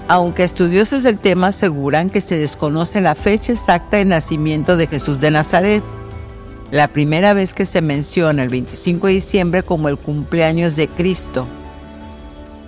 Aunque 0.06 0.44
estudiosos 0.44 1.02
del 1.02 1.18
tema 1.18 1.46
aseguran 1.48 2.10
que 2.10 2.20
se 2.20 2.36
desconoce 2.36 3.00
la 3.00 3.14
fecha 3.14 3.52
exacta 3.52 3.96
de 3.96 4.04
nacimiento 4.04 4.76
de 4.76 4.86
Jesús 4.86 5.18
de 5.18 5.30
Nazaret, 5.30 5.82
la 6.70 6.88
primera 6.88 7.32
vez 7.32 7.54
que 7.54 7.64
se 7.64 7.80
menciona 7.80 8.42
el 8.42 8.50
25 8.50 9.06
de 9.06 9.12
diciembre 9.14 9.62
como 9.62 9.88
el 9.88 9.96
cumpleaños 9.96 10.76
de 10.76 10.88
Cristo. 10.88 11.46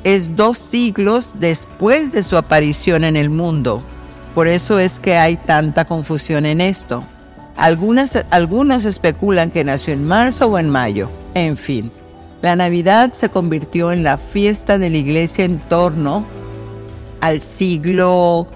Es 0.03 0.35
dos 0.35 0.57
siglos 0.57 1.35
después 1.38 2.12
de 2.12 2.22
su 2.22 2.38
aparición 2.38 3.05
en 3.05 3.16
el 3.16 3.29
mundo. 3.29 3.83
Por 4.35 4.49
eso 4.49 4.79
es 4.79 4.99
que 4.99 5.16
hay 5.18 5.37
tanta 5.37 5.85
confusión 5.85 6.46
en 6.46 6.62
esto. 6.62 7.05
Algunas, 7.57 8.22
algunos 8.31 8.85
especulan 8.87 9.51
que 9.51 9.64
nació 9.64 9.92
en 9.92 10.07
marzo 10.07 10.46
o 10.46 10.59
en 10.59 10.70
mayo. 10.70 11.11
En 11.35 11.57
fin, 11.57 11.90
la 12.40 12.57
Navidad 12.57 13.12
se 13.12 13.29
convirtió 13.29 13.92
en 13.92 14.05
la 14.05 14.16
fiesta 14.16 14.79
de 14.79 14.88
la 14.88 14.96
iglesia 14.96 15.44
en 15.44 15.59
torno 15.59 16.25
al 17.27 17.41
siglo 17.41 18.47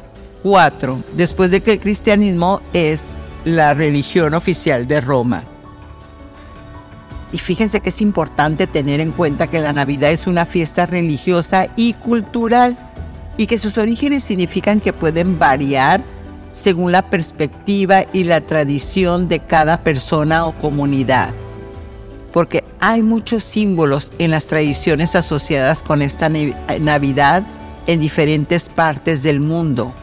IV, 0.44 1.02
después 1.14 1.50
de 1.50 1.60
que 1.60 1.72
el 1.72 1.80
cristianismo 1.80 2.60
es 2.72 3.18
la 3.44 3.74
religión 3.74 4.34
oficial 4.34 4.86
de 4.86 5.00
Roma. 5.00 5.44
Y 7.32 7.38
fíjense 7.38 7.80
que 7.80 7.90
es 7.90 8.00
importante 8.00 8.66
tener 8.66 9.00
en 9.00 9.12
cuenta 9.12 9.48
que 9.48 9.60
la 9.60 9.72
Navidad 9.72 10.10
es 10.10 10.26
una 10.26 10.46
fiesta 10.46 10.86
religiosa 10.86 11.66
y 11.76 11.94
cultural 11.94 12.76
y 13.36 13.46
que 13.46 13.58
sus 13.58 13.76
orígenes 13.78 14.24
significan 14.24 14.80
que 14.80 14.92
pueden 14.92 15.38
variar 15.38 16.02
según 16.52 16.92
la 16.92 17.02
perspectiva 17.02 18.04
y 18.12 18.24
la 18.24 18.40
tradición 18.40 19.28
de 19.28 19.40
cada 19.40 19.82
persona 19.82 20.46
o 20.46 20.52
comunidad 20.52 21.30
porque 22.32 22.64
hay 22.78 23.02
muchos 23.02 23.42
símbolos 23.42 24.12
en 24.18 24.30
las 24.30 24.46
tradiciones 24.46 25.16
asociadas 25.16 25.82
con 25.82 26.02
esta 26.02 26.28
Navidad 26.28 27.44
en 27.86 28.00
diferentes 28.00 28.68
partes 28.68 29.22
del 29.22 29.40
mundo. 29.40 29.94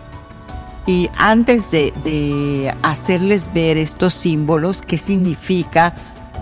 Y 0.85 1.09
antes 1.17 1.69
de, 1.71 2.73
hacerles 2.81 3.51
ver 3.53 3.77
estos 3.77 4.13
símbolos, 4.13 4.81
qué 4.81 4.97
significa 4.97 5.93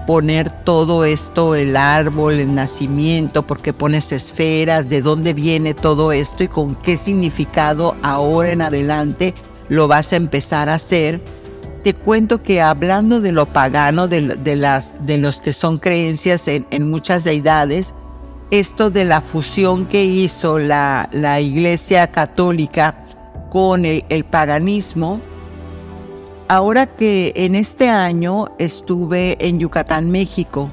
poner 0.06 0.52
todo 0.52 1.04
esto, 1.04 1.56
el 1.56 1.76
árbol, 1.76 2.40
el 2.40 2.54
nacimiento, 2.54 3.48
por 3.48 3.60
qué 3.62 3.74
pones 3.74 4.12
esferas, 4.12 4.88
de 4.88 5.02
dónde 5.02 5.34
viene 5.34 5.74
todo 5.74 6.12
esto 6.12 6.44
y 6.44 6.48
con 6.48 6.76
qué 6.76 6.96
significado 6.96 7.96
ahora 8.04 8.52
en 8.52 8.62
adelante 8.62 9.34
lo 9.68 9.88
vas 9.88 10.14
a 10.14 10.18
empezar 10.18 10.70
a 10.70 10.76
hacer, 10.76 11.22
te 11.86 11.94
cuento 11.94 12.42
que 12.42 12.64
hablando 12.64 13.22
de 13.22 13.32
lo 13.32 13.46
pagano, 13.46 14.08
de, 14.08 14.56
las, 14.56 14.96
de 15.06 15.18
los 15.20 15.40
que 15.40 15.54
son 15.54 15.78
creencias 15.78 16.48
en, 16.48 16.90
muchas 16.90 17.24
deidades, 17.24 17.94
esto 18.52 18.90
de 18.90 19.06
la 19.06 19.22
fusión 19.22 19.86
que 19.86 20.06
hizo 20.06 20.60
la, 20.60 21.10
la 21.12 21.40
Iglesia 21.40 22.12
Católica 22.12 23.04
con 23.50 23.86
el, 23.86 24.26
paganismo. 24.26 25.22
Ahora 26.48 26.86
que 26.86 27.34
en 27.36 27.56
este 27.56 27.90
año 27.90 28.48
estuve 28.60 29.38
en 29.40 29.60
Yucatán, 29.60 30.12
México, 30.12 30.70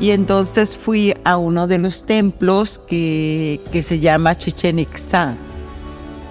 y 0.00 0.10
entonces 0.10 0.76
fui 0.76 1.14
a 1.24 1.36
uno 1.36 1.66
de 1.66 1.78
los 1.78 2.04
templos 2.04 2.80
que, 2.86 3.60
que 3.70 3.82
se 3.82 4.00
llama 4.00 4.36
Chichen 4.36 4.78
Itza. 4.78 5.34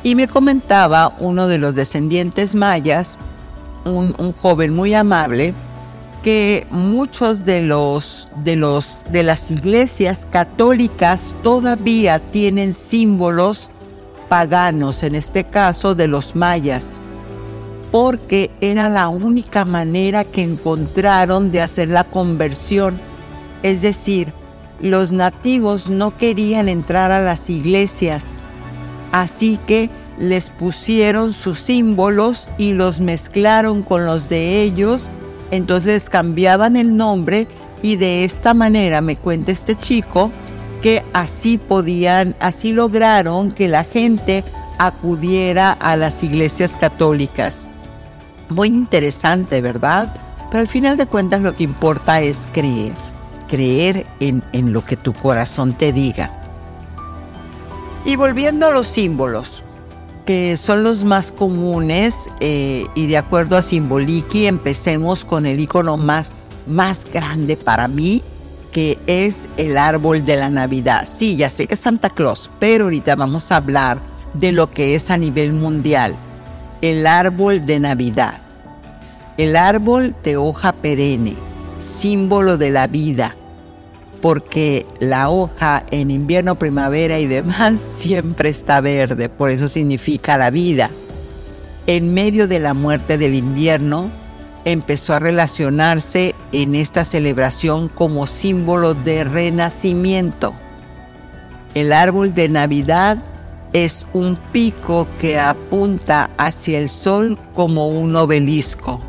Y 0.04 0.16
me 0.16 0.28
comentaba 0.28 1.16
uno 1.20 1.48
de 1.48 1.58
los 1.58 1.74
descendientes 1.74 2.54
mayas, 2.54 3.18
un, 3.86 4.14
un 4.20 4.34
joven 4.34 4.74
muy 4.74 4.94
amable, 4.94 5.54
que 6.26 6.66
muchos 6.72 7.46
de 7.46 7.62
los, 7.62 8.30
de 8.44 8.56
los 8.56 9.06
de 9.12 9.22
las 9.22 9.52
iglesias 9.52 10.26
católicas 10.32 11.36
todavía 11.44 12.18
tienen 12.18 12.74
símbolos 12.74 13.70
paganos, 14.28 15.04
en 15.04 15.14
este 15.14 15.44
caso 15.44 15.94
de 15.94 16.08
los 16.08 16.36
mayas, 16.36 17.00
porque 17.92 18.50
era 18.60 18.90
la 18.90 19.08
única 19.08 19.66
manera 19.66 20.24
que 20.24 20.42
encontraron 20.42 21.52
de 21.52 21.62
hacer 21.62 21.90
la 21.90 22.04
conversión. 22.04 23.00
Es 23.62 23.84
decir, 23.84 24.34
los 24.82 25.12
nativos 25.12 25.92
no 25.92 26.18
querían 26.18 26.70
entrar 26.70 27.12
a 27.12 27.22
las 27.22 27.52
iglesias, 27.52 28.42
así 29.12 29.60
que 29.68 29.92
les 30.18 30.50
pusieron 30.50 31.34
sus 31.34 31.60
símbolos 31.60 32.50
y 32.58 32.74
los 32.74 33.00
mezclaron 33.00 33.84
con 33.84 34.08
los 34.08 34.28
de 34.28 34.64
ellos, 34.64 35.12
entonces 35.52 36.10
cambiaban 36.10 36.76
el 36.76 36.98
nombre 36.98 37.48
y 37.82 37.96
de 37.96 38.26
esta 38.26 38.54
manera 38.54 39.02
me 39.02 39.16
cuenta 39.16 39.52
este 39.52 39.76
chico 39.76 40.32
que 40.82 41.04
así 41.14 41.58
podían, 41.58 42.36
así 42.40 42.72
lograron 42.72 43.52
que 43.52 43.68
la 43.68 43.84
gente 43.84 44.44
acudiera 44.78 45.72
a 45.72 45.96
las 45.96 46.24
iglesias 46.24 46.78
católicas. 46.78 47.68
Muy 48.50 48.68
interesante, 48.68 49.62
¿verdad? 49.62 50.14
Pero 50.52 50.62
al 50.62 50.68
final 50.68 50.98
de 50.98 51.08
cuentas 51.08 51.42
lo 51.42 51.56
que 51.56 51.64
importa 51.64 52.22
es 52.22 52.48
creer 52.52 52.94
creer 53.48 54.06
en, 54.20 54.74
lo 54.74 54.84
que 54.86 54.98
tu 54.98 55.14
corazón 55.14 55.74
te 55.74 55.94
diga. 55.94 56.32
Y 58.06 58.16
volviendo 58.16 58.68
a 58.68 58.72
los 58.72 58.88
símbolos, 58.88 59.64
que 60.26 60.58
son 60.58 60.84
los 60.84 61.04
más 61.04 61.32
comunes 61.32 62.28
eh, 62.40 62.88
y 62.96 63.08
de 63.08 63.18
acuerdo 63.18 63.58
a 63.58 63.62
Simboliki 63.62 64.48
empecemos 64.48 65.24
con 65.24 65.46
el 65.46 65.60
icono 65.60 65.98
más, 65.98 66.52
más 66.66 67.06
grande 67.06 67.56
para 67.56 67.88
mí, 67.88 68.24
que 68.72 68.98
es 69.06 69.48
el 69.58 69.78
árbol 69.78 70.26
de 70.26 70.38
la 70.38 70.50
Navidad. 70.50 71.08
Sí, 71.08 71.36
ya 71.36 71.50
sé 71.50 71.68
que 71.68 71.76
es 71.76 71.80
Santa 71.80 72.10
Claus, 72.10 72.50
pero 72.60 72.86
ahorita 72.86 73.16
vamos 73.16 73.52
a 73.52 73.58
hablar 73.58 74.00
de 74.34 74.52
lo 74.52 74.70
que 74.70 74.96
es 74.96 75.12
a 75.12 75.18
nivel 75.18 75.54
mundial. 75.54 76.16
El 76.82 77.08
árbol 77.08 77.66
de 77.66 77.80
Navidad. 77.80 78.42
El 79.38 79.56
árbol 79.56 80.16
de 80.24 80.38
hoja 80.38 80.72
perenne 80.72 81.36
símbolo 81.80 82.58
de 82.58 82.72
la 82.72 82.88
vida, 82.88 83.36
porque 84.26 84.88
la 85.00 85.30
hoja 85.30 85.86
en 85.92 86.10
invierno, 86.10 86.56
primavera 86.56 87.20
y 87.20 87.28
demás 87.28 87.78
siempre 88.00 88.50
está 88.50 88.82
verde, 88.82 89.30
por 89.30 89.52
eso 89.52 89.68
significa 89.68 90.36
la 90.36 90.50
vida. 90.50 90.90
En 91.86 92.12
medio 92.12 92.48
de 92.48 92.60
la 92.60 92.74
muerte 92.74 93.20
del 93.20 93.36
invierno, 93.36 94.10
empezó 94.66 95.14
a 95.14 95.20
relacionarse 95.20 96.34
en 96.52 96.74
esta 96.74 97.06
celebración 97.06 97.88
como 97.88 98.26
símbolo 98.26 98.96
de 98.96 99.26
renacimiento. 99.26 100.56
El 101.76 101.94
árbol 101.94 102.34
de 102.34 102.50
Navidad 102.50 103.20
es 103.74 104.08
un 104.12 104.38
pico 104.52 105.08
que 105.22 105.38
apunta 105.38 106.32
hacia 106.40 106.80
el 106.80 106.90
sol 106.90 107.38
como 107.54 107.90
un 107.90 108.16
obelisco. 108.16 109.04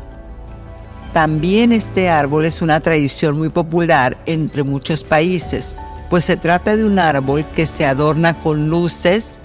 También 1.17 1.71
este 1.71 2.09
árbol 2.09 2.45
es 2.45 2.61
una 2.61 2.79
tradición 2.79 3.39
muy 3.39 3.49
popular 3.49 4.19
entre 4.27 4.61
muchos 4.61 5.03
países, 5.03 5.75
pues 6.11 6.25
se 6.25 6.37
trata 6.37 6.75
de 6.75 6.85
un 6.85 6.99
árbol 6.99 7.43
que 7.55 7.65
se 7.65 7.87
adorna 7.87 8.35
con 8.35 8.69
luces 8.69 9.39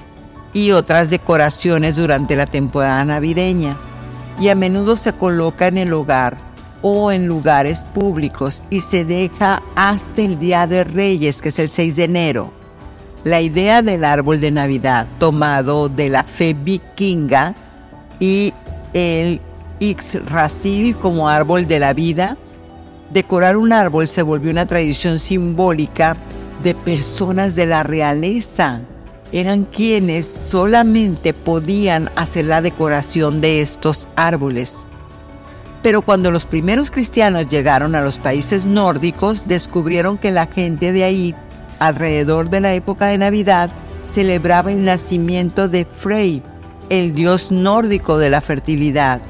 y 0.53 0.73
otras 0.73 1.09
decoraciones 1.09 1.97
durante 1.97 2.37
la 2.37 2.45
temporada 2.45 3.03
navideña 3.07 3.79
y 4.39 4.51
a 4.51 4.55
menudo 4.55 4.97
se 4.97 5.15
coloca 5.15 5.67
en 5.67 5.79
el 5.79 5.95
hogar 5.95 6.37
o 6.83 7.11
en 7.11 7.27
lugares 7.27 7.87
públicos 7.95 8.63
y 8.69 8.81
se 8.81 9.07
deja 9.07 9.63
hasta 9.75 10.21
el 10.21 10.39
Día 10.39 10.67
de 10.67 10.85
Reyes, 10.85 11.41
que 11.41 11.49
es 11.49 11.59
el 11.59 11.71
6 11.71 11.97
de 11.97 12.05
enero. 12.05 12.53
La 13.25 13.41
idea 13.41 13.81
del 13.81 14.05
árbol 14.05 14.41
de 14.41 14.51
Navidad, 14.51 15.07
tomado 15.19 15.89
de 15.89 16.11
la 16.11 16.23
fe 16.23 16.53
vikinga 16.53 17.55
y 18.21 18.53
el 18.93 19.41
Ixrasil 19.83 20.97
como 20.97 21.29
árbol 21.29 21.67
de 21.67 21.81
la 21.81 21.93
vida, 21.93 22.37
decorar 23.11 23.57
un 23.57 23.73
árbol 23.73 24.07
se 24.07 24.23
volvió 24.23 24.53
una 24.53 24.67
tradición 24.67 25.19
simbólica 25.19 26.17
de 26.63 26.75
personas 26.77 27.57
de 27.57 27.67
la 27.67 27.83
realeza. 27.83 28.83
Eran 29.33 29.65
quienes 29.65 30.27
solamente 30.27 31.35
podían 31.35 32.11
hacer 32.15 32.45
la 32.45 32.63
decoración 32.63 33.41
de 33.41 33.61
estos 33.61 34.07
árboles. 34.15 34.87
Pero 35.83 36.03
cuando 36.03 36.31
los 36.31 36.47
primeros 36.47 36.93
cristianos 36.93 37.49
llegaron 37.49 37.97
a 37.97 38.03
los 38.03 38.21
países 38.21 38.65
nórdicos, 38.65 39.49
descubrieron 39.49 40.17
que 40.17 40.31
la 40.31 40.47
gente 40.47 40.93
de 40.93 41.03
ahí, 41.03 41.35
alrededor 41.81 42.51
de 42.51 42.61
la 42.61 42.75
época 42.75 43.07
de 43.07 43.19
Navidad, 43.19 43.69
celebraba 44.05 44.71
el 44.71 44.85
nacimiento 44.85 45.69
de 45.69 45.87
Frey, 45.87 46.41
el 46.89 47.15
dios 47.15 47.51
nórdico 47.51 48.19
de 48.19 48.31
la 48.31 48.41
fertilidad 48.41 49.23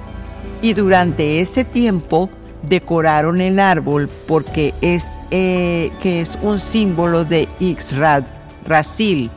y 0.63 0.75
durante 0.75 1.41
ese 1.41 1.65
tiempo 1.65 2.31
decoraron 2.63 3.41
el 3.41 3.59
árbol 3.59 4.09
porque 4.27 4.73
es, 4.81 5.21
eh, 5.31 5.91
que 6.01 6.21
es 6.21 6.39
un 6.41 6.59
símbolo 6.59 7.25
de 7.25 7.49
Ixrad, 7.59 8.25
Rasil, 8.65 9.31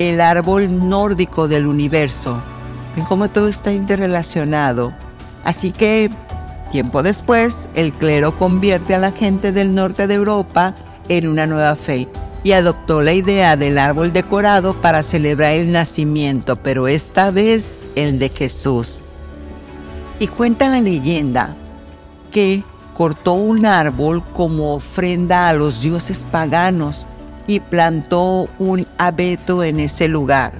el 0.00 0.20
árbol 0.20 0.88
nórdico 0.88 1.46
del 1.48 1.66
universo. 1.66 2.42
Ven 2.96 3.04
cómo 3.04 3.30
todo 3.30 3.48
está 3.48 3.72
interrelacionado. 3.72 4.92
Así 5.44 5.70
que, 5.70 6.10
tiempo 6.70 7.02
después, 7.02 7.68
el 7.74 7.92
clero 7.92 8.36
convierte 8.36 8.94
a 8.94 8.98
la 8.98 9.12
gente 9.12 9.52
del 9.52 9.74
norte 9.74 10.08
de 10.08 10.14
Europa 10.14 10.74
en 11.08 11.28
una 11.28 11.46
nueva 11.46 11.76
fe 11.76 12.08
y 12.42 12.52
adoptó 12.52 13.00
la 13.00 13.12
idea 13.12 13.56
del 13.56 13.78
árbol 13.78 14.12
decorado 14.12 14.74
para 14.74 15.02
celebrar 15.02 15.52
el 15.52 15.70
nacimiento, 15.70 16.56
pero 16.56 16.88
esta 16.88 17.30
vez 17.30 17.78
el 17.94 18.18
de 18.18 18.28
Jesús. 18.28 19.03
Y 20.18 20.28
cuenta 20.28 20.68
la 20.68 20.80
leyenda 20.80 21.56
que 22.30 22.62
cortó 22.94 23.34
un 23.34 23.66
árbol 23.66 24.22
como 24.32 24.74
ofrenda 24.74 25.48
a 25.48 25.52
los 25.52 25.82
dioses 25.82 26.24
paganos 26.30 27.08
y 27.46 27.60
plantó 27.60 28.48
un 28.58 28.86
abeto 28.96 29.62
en 29.62 29.80
ese 29.80 30.08
lugar. 30.08 30.52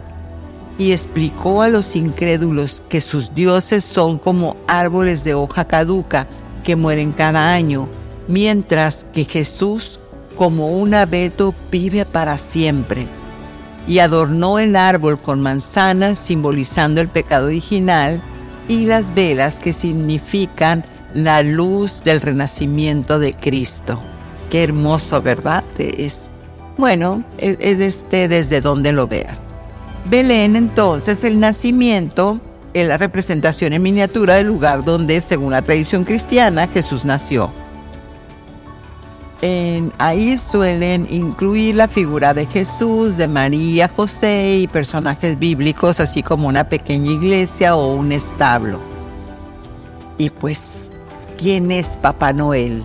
Y 0.76 0.92
explicó 0.92 1.62
a 1.62 1.68
los 1.68 1.94
incrédulos 1.94 2.82
que 2.88 3.00
sus 3.00 3.34
dioses 3.34 3.84
son 3.84 4.18
como 4.18 4.56
árboles 4.66 5.22
de 5.22 5.34
hoja 5.34 5.64
caduca 5.64 6.26
que 6.64 6.74
mueren 6.74 7.12
cada 7.12 7.52
año, 7.52 7.88
mientras 8.26 9.06
que 9.12 9.24
Jesús 9.24 10.00
como 10.34 10.68
un 10.76 10.94
abeto 10.94 11.54
vive 11.70 12.04
para 12.04 12.38
siempre. 12.38 13.06
Y 13.86 14.00
adornó 14.00 14.58
el 14.58 14.74
árbol 14.74 15.20
con 15.20 15.40
manzanas 15.40 16.18
simbolizando 16.18 17.00
el 17.00 17.08
pecado 17.08 17.46
original 17.46 18.22
y 18.68 18.86
las 18.86 19.14
velas 19.14 19.58
que 19.58 19.72
significan 19.72 20.84
la 21.14 21.42
luz 21.42 22.02
del 22.02 22.20
renacimiento 22.20 23.18
de 23.18 23.32
Cristo. 23.32 24.00
Qué 24.50 24.64
hermoso, 24.64 25.22
¿verdad? 25.22 25.64
Es, 25.78 26.30
bueno, 26.76 27.22
es, 27.38 27.58
este 27.60 28.28
desde 28.28 28.60
donde 28.60 28.92
lo 28.92 29.06
veas. 29.06 29.54
Belén 30.10 30.56
entonces 30.56 31.24
el 31.24 31.40
nacimiento 31.40 32.40
es 32.74 32.88
la 32.88 32.98
representación 32.98 33.72
en 33.72 33.82
miniatura 33.82 34.34
del 34.34 34.48
lugar 34.48 34.84
donde, 34.84 35.20
según 35.20 35.52
la 35.52 35.62
tradición 35.62 36.04
cristiana, 36.04 36.68
Jesús 36.68 37.04
nació 37.04 37.52
ahí 39.98 40.38
suelen 40.38 41.06
incluir 41.10 41.74
la 41.74 41.88
figura 41.88 42.32
de 42.32 42.46
Jesús, 42.46 43.16
de 43.16 43.28
María, 43.28 43.88
José 43.88 44.58
y 44.60 44.68
personajes 44.68 45.38
bíblicos, 45.38 46.00
así 46.00 46.22
como 46.22 46.48
una 46.48 46.68
pequeña 46.68 47.10
iglesia 47.10 47.76
o 47.76 47.94
un 47.94 48.12
establo. 48.12 48.80
Y 50.16 50.30
pues, 50.30 50.90
¿quién 51.36 51.70
es 51.70 51.96
Papá 51.96 52.32
Noel? 52.32 52.84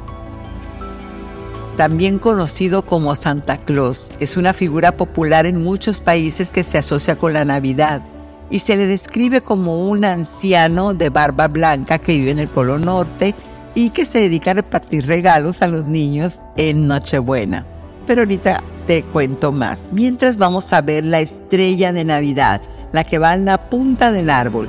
También 1.78 2.20
conocido 2.20 2.82
como 2.82 3.16
Santa 3.16 3.58
Claus, 3.58 4.12
es 4.20 4.36
una 4.36 4.52
figura 4.52 4.92
popular 4.92 5.46
en 5.46 5.64
muchos 5.64 6.02
países 6.02 6.52
que 6.52 6.66
se 6.66 6.78
asocia 6.78 7.16
con 7.16 7.32
la 7.32 7.46
Navidad 7.46 8.02
y 8.50 8.60
se 8.60 8.76
le 8.76 8.86
describe 8.86 9.42
como 9.42 9.88
un 9.88 10.04
anciano 10.04 10.94
de 10.94 11.10
barba 11.10 11.48
blanca 11.48 12.00
que 12.00 12.18
vive 12.18 12.32
en 12.32 12.40
el 12.40 12.50
Polo 12.50 12.80
Norte 12.80 13.34
y 13.80 13.92
que 13.92 14.06
se 14.06 14.20
dedica 14.20 14.52
a 14.52 14.56
repartir 14.56 15.06
regalos 15.06 15.62
a 15.62 15.68
los 15.68 15.86
niños 15.86 16.42
en 16.58 16.86
Nochebuena. 16.86 17.66
Pero 18.06 18.24
ahorita 18.24 18.62
te 18.86 19.04
cuento 19.04 19.54
más. 19.54 19.90
Mientras 19.94 20.36
vamos 20.36 20.74
a 20.74 20.82
ver 20.82 21.06
la 21.06 21.22
estrella 21.22 21.94
de 21.94 22.04
Navidad, 22.04 22.62
la 22.92 23.06
que 23.06 23.20
va 23.20 23.34
en 23.36 23.46
la 23.46 23.70
punta 23.70 24.12
del 24.12 24.30
árbol. 24.30 24.68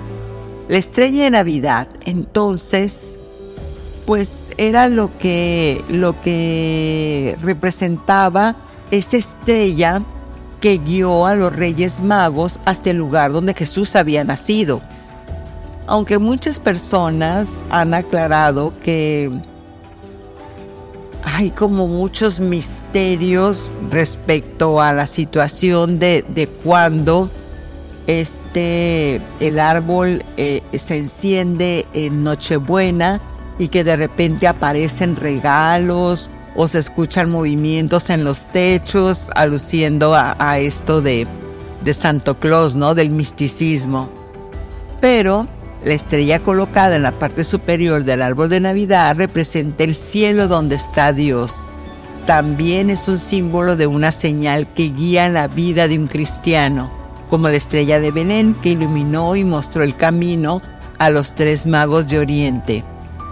La 0.69 0.77
estrella 0.77 1.25
de 1.25 1.31
Navidad, 1.31 1.89
entonces, 2.05 3.19
pues 4.07 4.53
era 4.57 4.89
lo 4.89 5.11
que, 5.19 5.83
lo 5.89 6.21
que 6.21 7.37
representaba 7.43 8.55
esa 8.93 9.17
estrella 9.17 10.05
que 10.61 10.79
guió 10.79 11.27
a 11.27 11.35
los 11.35 11.57
reyes 11.57 12.01
magos 12.01 12.61
hasta 12.65 12.91
el 12.91 12.99
lugar 12.99 13.33
donde 13.33 13.55
Jesús 13.55 13.97
había 13.97 14.23
nacido. 14.23 14.81
Aunque 15.91 16.21
muchas 16.21 16.61
personas 16.61 17.51
han 17.69 17.95
aclarado 17.95 18.73
que 18.85 19.29
hay 21.25 21.51
como 21.51 21.89
muchos 21.89 22.39
misterios 22.39 23.73
respecto 23.91 24.81
a 24.81 24.93
la 24.93 25.09
situación 25.09 25.99
de, 25.99 26.25
de 26.29 26.47
cuando 26.47 27.29
este, 28.07 29.21
el 29.41 29.59
árbol 29.59 30.25
eh, 30.37 30.63
se 30.79 30.97
enciende 30.97 31.87
en 31.93 32.23
Nochebuena 32.23 33.21
y 33.59 33.67
que 33.67 33.83
de 33.83 33.97
repente 33.97 34.47
aparecen 34.47 35.17
regalos 35.17 36.31
o 36.55 36.69
se 36.69 36.79
escuchan 36.79 37.29
movimientos 37.29 38.11
en 38.11 38.23
los 38.23 38.45
techos, 38.53 39.29
aluciendo 39.35 40.15
a, 40.15 40.61
esto 40.61 41.03
de, 41.03 41.27
de 41.83 41.95
Santo 41.95 42.39
Claus, 42.39 42.77
¿no? 42.77 42.95
Del 42.95 43.11
misticismo. 43.11 44.09
Pero 45.01 45.49
la 45.85 45.95
estrella 45.95 46.41
colocada 46.41 46.97
en 46.97 47.03
la 47.03 47.13
parte 47.13 47.45
superior 47.45 48.05
del 48.05 48.23
árbol 48.23 48.49
de 48.49 48.61
Navidad 48.61 49.17
representa 49.17 49.85
el 49.85 49.95
cielo 49.95 50.49
donde 50.49 50.77
está 50.77 51.13
Dios. 51.13 51.57
También 52.27 52.91
es 52.91 53.09
un 53.09 53.19
símbolo 53.19 53.77
de 53.77 53.87
una 53.87 54.13
señal 54.13 54.73
que 54.75 54.91
guía 54.91 55.29
la 55.29 55.49
vida 55.49 55.89
de 55.89 55.99
un 55.99 56.07
cristiano, 56.07 56.91
como 57.29 57.49
la 57.49 57.57
estrella 57.57 57.99
de 57.99 58.11
Belén 58.11 58.55
que 58.63 58.71
iluminó 58.71 59.37
y 59.37 59.45
mostró 59.45 59.83
el 59.83 59.97
camino 59.97 60.61
a 60.99 61.11
los 61.11 61.35
tres 61.35 61.67
magos 61.67 62.07
de 62.09 62.19
Oriente 62.19 62.85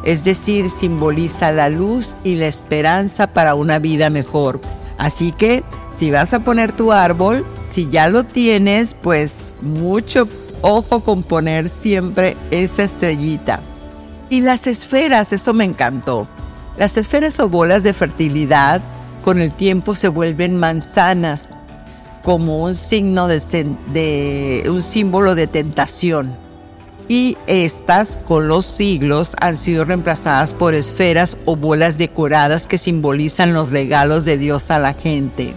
es 0.04 0.24
decir, 0.24 0.70
simboliza 0.70 1.52
la 1.52 1.68
luz 1.68 2.14
y 2.24 2.36
la 2.36 2.46
esperanza 2.46 3.26
para 3.26 3.54
una 3.54 3.78
vida 3.78 4.10
mejor. 4.10 4.60
Así 4.96 5.32
que 5.32 5.62
si 5.92 6.10
vas 6.10 6.32
a 6.32 6.40
poner 6.40 6.72
tu 6.72 6.92
árbol, 6.92 7.44
si 7.68 7.88
ya 7.88 8.08
lo 8.08 8.24
tienes, 8.24 8.94
pues 8.94 9.52
mucho 9.60 10.26
ojo 10.62 11.00
con 11.00 11.22
poner 11.22 11.68
siempre 11.68 12.36
esa 12.50 12.84
estrellita. 12.84 13.60
Y 14.30 14.40
las 14.40 14.66
esferas, 14.66 15.32
eso 15.32 15.54
me 15.54 15.64
encantó. 15.64 16.28
Las 16.76 16.96
esferas 16.96 17.40
o 17.40 17.48
bolas 17.48 17.82
de 17.82 17.92
fertilidad 17.92 18.82
con 19.22 19.40
el 19.40 19.52
tiempo 19.52 19.94
se 19.94 20.08
vuelven 20.08 20.56
manzanas 20.56 21.56
como 22.22 22.62
un 22.62 22.74
signo 22.74 23.26
de, 23.26 24.64
un 24.68 24.82
símbolo 24.82 25.34
de 25.34 25.46
tentación 25.46 26.30
y 27.08 27.38
estas 27.46 28.18
con 28.18 28.48
los 28.48 28.66
siglos 28.66 29.34
han 29.40 29.56
sido 29.56 29.84
reemplazadas 29.86 30.52
por 30.52 30.74
esferas 30.74 31.38
o 31.46 31.56
bolas 31.56 31.96
decoradas 31.96 32.66
que 32.66 32.76
simbolizan 32.76 33.54
los 33.54 33.70
regalos 33.70 34.26
de 34.26 34.36
Dios 34.36 34.70
a 34.70 34.78
la 34.78 34.92
gente. 34.92 35.54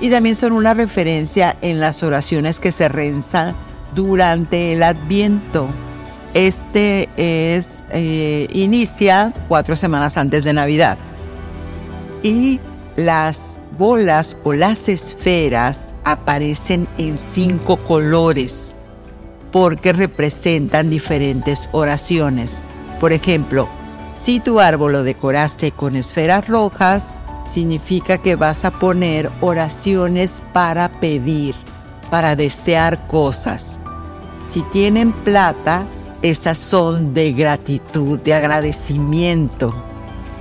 Y 0.00 0.10
también 0.10 0.36
son 0.36 0.52
una 0.52 0.74
referencia 0.74 1.56
en 1.62 1.80
las 1.80 2.04
oraciones 2.04 2.60
que 2.60 2.70
se 2.70 2.88
rezan 2.88 3.56
durante 3.94 4.72
el 4.72 4.82
Adviento. 4.82 5.68
Este 6.34 7.08
es 7.16 7.84
eh, 7.90 8.48
inicia 8.52 9.32
cuatro 9.48 9.76
semanas 9.76 10.16
antes 10.16 10.44
de 10.44 10.52
Navidad. 10.52 10.98
Y 12.22 12.60
las 12.96 13.58
bolas 13.78 14.36
o 14.44 14.52
las 14.52 14.88
esferas 14.88 15.94
aparecen 16.04 16.88
en 16.98 17.16
cinco 17.16 17.76
colores 17.76 18.74
porque 19.52 19.92
representan 19.92 20.90
diferentes 20.90 21.68
oraciones. 21.72 22.60
Por 23.00 23.12
ejemplo, 23.12 23.68
si 24.14 24.40
tu 24.40 24.60
árbol 24.60 24.92
lo 24.92 25.02
decoraste 25.04 25.70
con 25.70 25.96
esferas 25.96 26.48
rojas, 26.48 27.14
significa 27.46 28.18
que 28.18 28.36
vas 28.36 28.64
a 28.64 28.72
poner 28.72 29.30
oraciones 29.40 30.42
para 30.52 30.88
pedir, 30.88 31.54
para 32.10 32.36
desear 32.36 33.06
cosas. 33.06 33.80
Si 34.48 34.62
tienen 34.62 35.12
plata, 35.12 35.84
esas 36.22 36.58
son 36.58 37.14
de 37.14 37.32
gratitud, 37.32 38.18
de 38.18 38.34
agradecimiento 38.34 39.74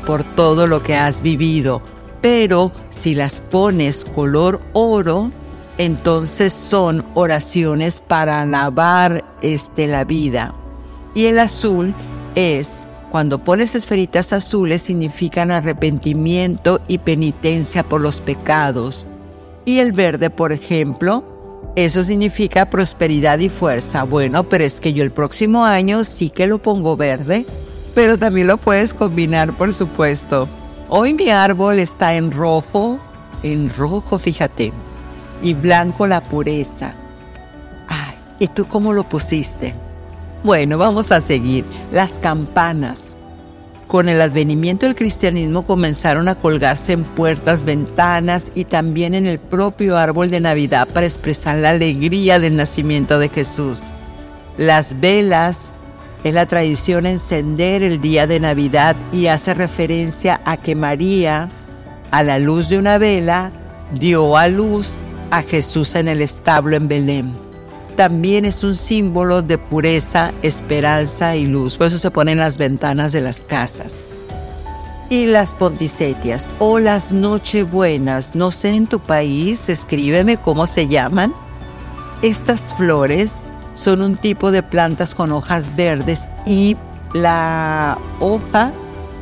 por 0.05 0.23
todo 0.23 0.65
lo 0.65 0.81
que 0.81 0.95
has 0.95 1.21
vivido. 1.21 1.81
Pero 2.21 2.71
si 2.89 3.13
las 3.13 3.41
pones 3.41 4.05
color 4.05 4.59
oro, 4.73 5.31
entonces 5.77 6.53
son 6.53 7.05
oraciones 7.13 8.01
para 8.01 8.41
alabar 8.41 9.23
este, 9.41 9.87
la 9.87 10.03
vida. 10.03 10.55
Y 11.13 11.25
el 11.25 11.37
azul 11.39 11.93
es, 12.35 12.87
cuando 13.11 13.43
pones 13.43 13.75
esferitas 13.75 14.33
azules, 14.33 14.81
significan 14.81 15.51
arrepentimiento 15.51 16.81
y 16.87 16.97
penitencia 16.97 17.83
por 17.83 18.01
los 18.01 18.21
pecados. 18.21 19.05
Y 19.65 19.79
el 19.79 19.91
verde, 19.91 20.29
por 20.29 20.51
ejemplo, 20.51 21.23
eso 21.77 22.03
significa 22.03 22.69
prosperidad 22.69 23.39
y 23.39 23.49
fuerza. 23.49 24.03
Bueno, 24.03 24.43
pero 24.43 24.65
es 24.65 24.79
que 24.79 24.91
yo 24.91 25.03
el 25.03 25.11
próximo 25.11 25.63
año 25.63 26.03
sí 26.03 26.29
que 26.29 26.47
lo 26.47 26.61
pongo 26.61 26.97
verde, 26.97 27.45
pero 27.95 28.17
también 28.17 28.47
lo 28.47 28.57
puedes 28.57 28.93
combinar, 28.93 29.53
por 29.53 29.73
supuesto. 29.73 30.49
Hoy 30.89 31.13
mi 31.13 31.29
árbol 31.29 31.79
está 31.79 32.15
en 32.15 32.31
rojo, 32.31 32.99
en 33.43 33.69
rojo, 33.69 34.19
fíjate 34.19 34.73
y 35.41 35.53
blanco 35.53 36.07
la 36.07 36.23
pureza. 36.23 36.93
Ay, 37.87 38.15
¿y 38.39 38.47
tú 38.47 38.65
cómo 38.65 38.93
lo 38.93 39.03
pusiste? 39.03 39.73
Bueno, 40.43 40.77
vamos 40.77 41.11
a 41.11 41.21
seguir. 41.21 41.65
Las 41.91 42.19
campanas. 42.19 43.06
Con 43.87 44.09
el 44.09 44.19
advenimiento 44.19 44.85
del 44.85 44.95
cristianismo 44.95 45.63
comenzaron 45.63 46.27
a 46.27 46.35
colgarse 46.35 46.91
en 46.91 47.05
puertas, 47.05 47.63
ventanas 47.63 48.51
y 48.53 48.65
también 48.65 49.13
en 49.13 49.25
el 49.25 49.39
propio 49.39 49.95
árbol 49.95 50.29
de 50.29 50.41
Navidad 50.41 50.89
para 50.93 51.05
expresar 51.05 51.57
la 51.57 51.69
alegría 51.69 52.37
del 52.37 52.57
nacimiento 52.57 53.17
de 53.17 53.29
Jesús. 53.29 53.83
Las 54.57 54.99
velas 54.99 55.71
es 56.25 56.33
la 56.33 56.45
tradición 56.47 57.05
encender 57.05 57.81
el 57.81 58.01
día 58.01 58.27
de 58.27 58.41
Navidad 58.41 58.97
y 59.13 59.27
hace 59.27 59.53
referencia 59.53 60.41
a 60.43 60.57
que 60.57 60.75
María, 60.75 61.47
a 62.11 62.23
la 62.23 62.39
luz 62.39 62.67
de 62.67 62.77
una 62.77 62.97
vela, 62.97 63.51
dio 63.93 64.35
a 64.35 64.49
luz 64.49 64.99
a 65.31 65.43
Jesús 65.43 65.95
en 65.95 66.09
el 66.09 66.21
establo 66.21 66.75
en 66.75 66.89
Belén. 66.89 67.46
También 67.97 68.45
es 68.45 68.63
un 68.63 68.75
símbolo 68.75 69.41
de 69.41 69.57
pureza, 69.57 70.31
esperanza 70.43 71.35
y 71.35 71.47
luz. 71.47 71.77
Por 71.77 71.87
eso 71.87 71.97
se 71.97 72.11
ponen 72.11 72.37
las 72.37 72.57
ventanas 72.57 73.11
de 73.11 73.21
las 73.21 73.43
casas. 73.43 74.05
Y 75.09 75.25
las 75.25 75.55
ponticetias 75.55 76.51
o 76.59 76.77
las 76.77 77.11
nochebuenas, 77.11 78.35
no 78.35 78.51
sé 78.51 78.75
en 78.75 78.85
tu 78.85 78.99
país, 78.99 79.67
escríbeme 79.67 80.37
cómo 80.37 80.67
se 80.67 80.87
llaman. 80.87 81.33
Estas 82.21 82.71
flores 82.71 83.37
son 83.73 84.03
un 84.03 84.15
tipo 84.15 84.51
de 84.51 84.61
plantas 84.61 85.15
con 85.15 85.31
hojas 85.31 85.75
verdes 85.75 86.29
y 86.45 86.77
la 87.13 87.97
hoja 88.19 88.71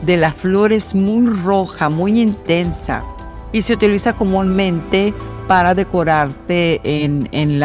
de 0.05 0.17
la 0.17 0.33
flor 0.33 0.73
es 0.73 0.93
muy 0.93 1.27
roja, 1.27 1.89
muy 1.89 2.21
intensa 2.21 3.05
y 3.53 3.61
se 3.61 3.71
utiliza 3.71 4.11
comúnmente 4.13 5.13
para 5.47 5.73
decorarte 5.73 6.81
en, 6.83 7.59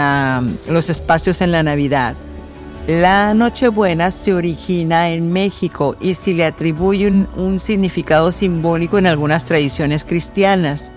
los 0.68 0.90
espacios 0.90 1.40
en 1.40 1.52
la 1.52 1.62
Navidad. 1.62 2.14
La 2.86 3.34
Nochebuena 3.34 4.10
se 4.10 4.34
origina 4.34 5.10
en 5.10 5.32
México 5.32 5.94
y 6.00 6.14
se 6.14 6.34
le 6.34 6.44
atribuye 6.44 7.08
un, 7.36 7.58
significado 7.58 8.32
simbólico 8.32 8.98
en 8.98 9.06
algunas 9.06 9.44
tradiciones 9.44 10.04
cristianas, 10.04 10.90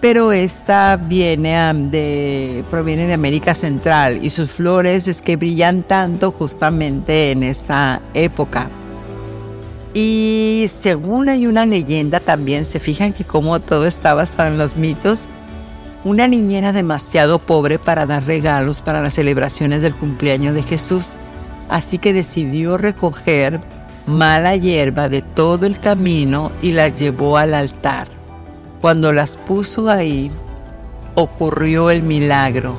pero 0.00 0.32
esta 0.32 0.96
viene 0.96 1.72
de, 1.90 2.64
proviene 2.70 3.06
de 3.06 3.12
América 3.12 3.54
Central 3.54 4.24
y 4.24 4.30
sus 4.30 4.50
flores 4.50 5.06
es 5.06 5.20
que 5.20 5.36
brillan 5.36 5.82
tanto 5.82 6.30
justamente 6.30 7.30
en 7.30 7.42
esa 7.42 8.00
época. 8.14 8.68
Y 9.94 10.64
según 10.68 11.28
hay 11.28 11.46
una 11.46 11.66
leyenda 11.66 12.18
también, 12.18 12.64
se 12.64 12.80
fijan 12.80 13.12
que 13.12 13.24
como 13.24 13.60
todo 13.60 13.86
está 13.86 14.14
basado 14.14 14.48
en 14.48 14.56
los 14.56 14.76
mitos, 14.76 15.28
una 16.04 16.26
niñera 16.26 16.72
demasiado 16.72 17.38
pobre 17.38 17.78
para 17.78 18.06
dar 18.06 18.24
regalos 18.24 18.80
para 18.80 19.00
las 19.00 19.14
celebraciones 19.14 19.82
del 19.82 19.94
cumpleaños 19.94 20.54
de 20.54 20.62
Jesús, 20.62 21.16
así 21.68 21.98
que 21.98 22.12
decidió 22.12 22.76
recoger 22.76 23.60
mala 24.06 24.56
hierba 24.56 25.08
de 25.08 25.22
todo 25.22 25.64
el 25.64 25.78
camino 25.78 26.50
y 26.60 26.72
la 26.72 26.88
llevó 26.88 27.36
al 27.36 27.54
altar. 27.54 28.08
Cuando 28.80 29.12
las 29.12 29.36
puso 29.36 29.88
ahí, 29.88 30.32
ocurrió 31.14 31.90
el 31.90 32.02
milagro. 32.02 32.76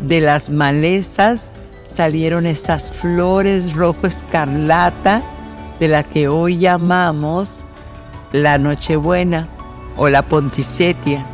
De 0.00 0.20
las 0.20 0.48
malezas 0.48 1.54
salieron 1.84 2.46
esas 2.46 2.92
flores 2.92 3.74
rojo 3.74 4.06
escarlata 4.06 5.22
de 5.80 5.88
la 5.88 6.04
que 6.04 6.28
hoy 6.28 6.58
llamamos 6.58 7.64
la 8.30 8.58
Nochebuena 8.58 9.48
o 9.96 10.08
la 10.08 10.22
Ponticetia 10.22 11.26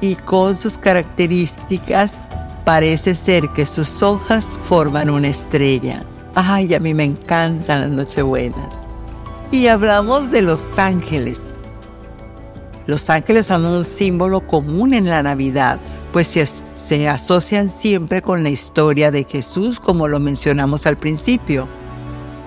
y 0.00 0.14
con 0.14 0.56
sus 0.56 0.78
características 0.78 2.26
parece 2.64 3.14
ser 3.14 3.48
que 3.50 3.64
sus 3.64 4.02
hojas 4.02 4.58
forman 4.64 5.10
una 5.10 5.28
estrella. 5.28 6.04
Ay, 6.34 6.74
a 6.74 6.80
mí 6.80 6.92
me 6.94 7.04
encantan 7.04 7.80
las 7.80 7.90
Nochebuenas. 7.90 8.88
Y 9.50 9.68
hablamos 9.68 10.30
de 10.30 10.42
los 10.42 10.78
ángeles. 10.78 11.54
Los 12.86 13.08
ángeles 13.08 13.46
son 13.46 13.64
un 13.64 13.84
símbolo 13.84 14.46
común 14.46 14.94
en 14.94 15.06
la 15.06 15.22
Navidad, 15.22 15.78
pues 16.12 16.28
se, 16.28 16.46
se, 16.74 17.08
asocian 17.08 17.68
siempre 17.68 18.22
con 18.22 18.42
la 18.42 18.50
historia 18.50 19.10
de 19.10 19.24
Jesús, 19.24 19.80
como 19.80 20.08
lo 20.08 20.20
mencionamos 20.20 20.86
al 20.86 20.96
principio. 20.96 21.68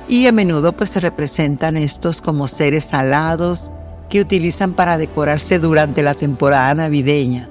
Y 0.08 0.28
a 0.28 0.32
menudo 0.32 0.72
pues 0.74 0.92
se 0.92 1.00
representan 1.00 1.78
estos 1.78 2.22
como 2.22 2.48
seres 2.48 2.94
alados 2.94 3.72
que 4.10 4.20
utilizan 4.20 4.74
para 4.74 4.98
decorarse 4.98 5.60
durante 5.60 6.04
la 6.04 6.16
temporada 6.16 6.74
navideña. 6.74 7.50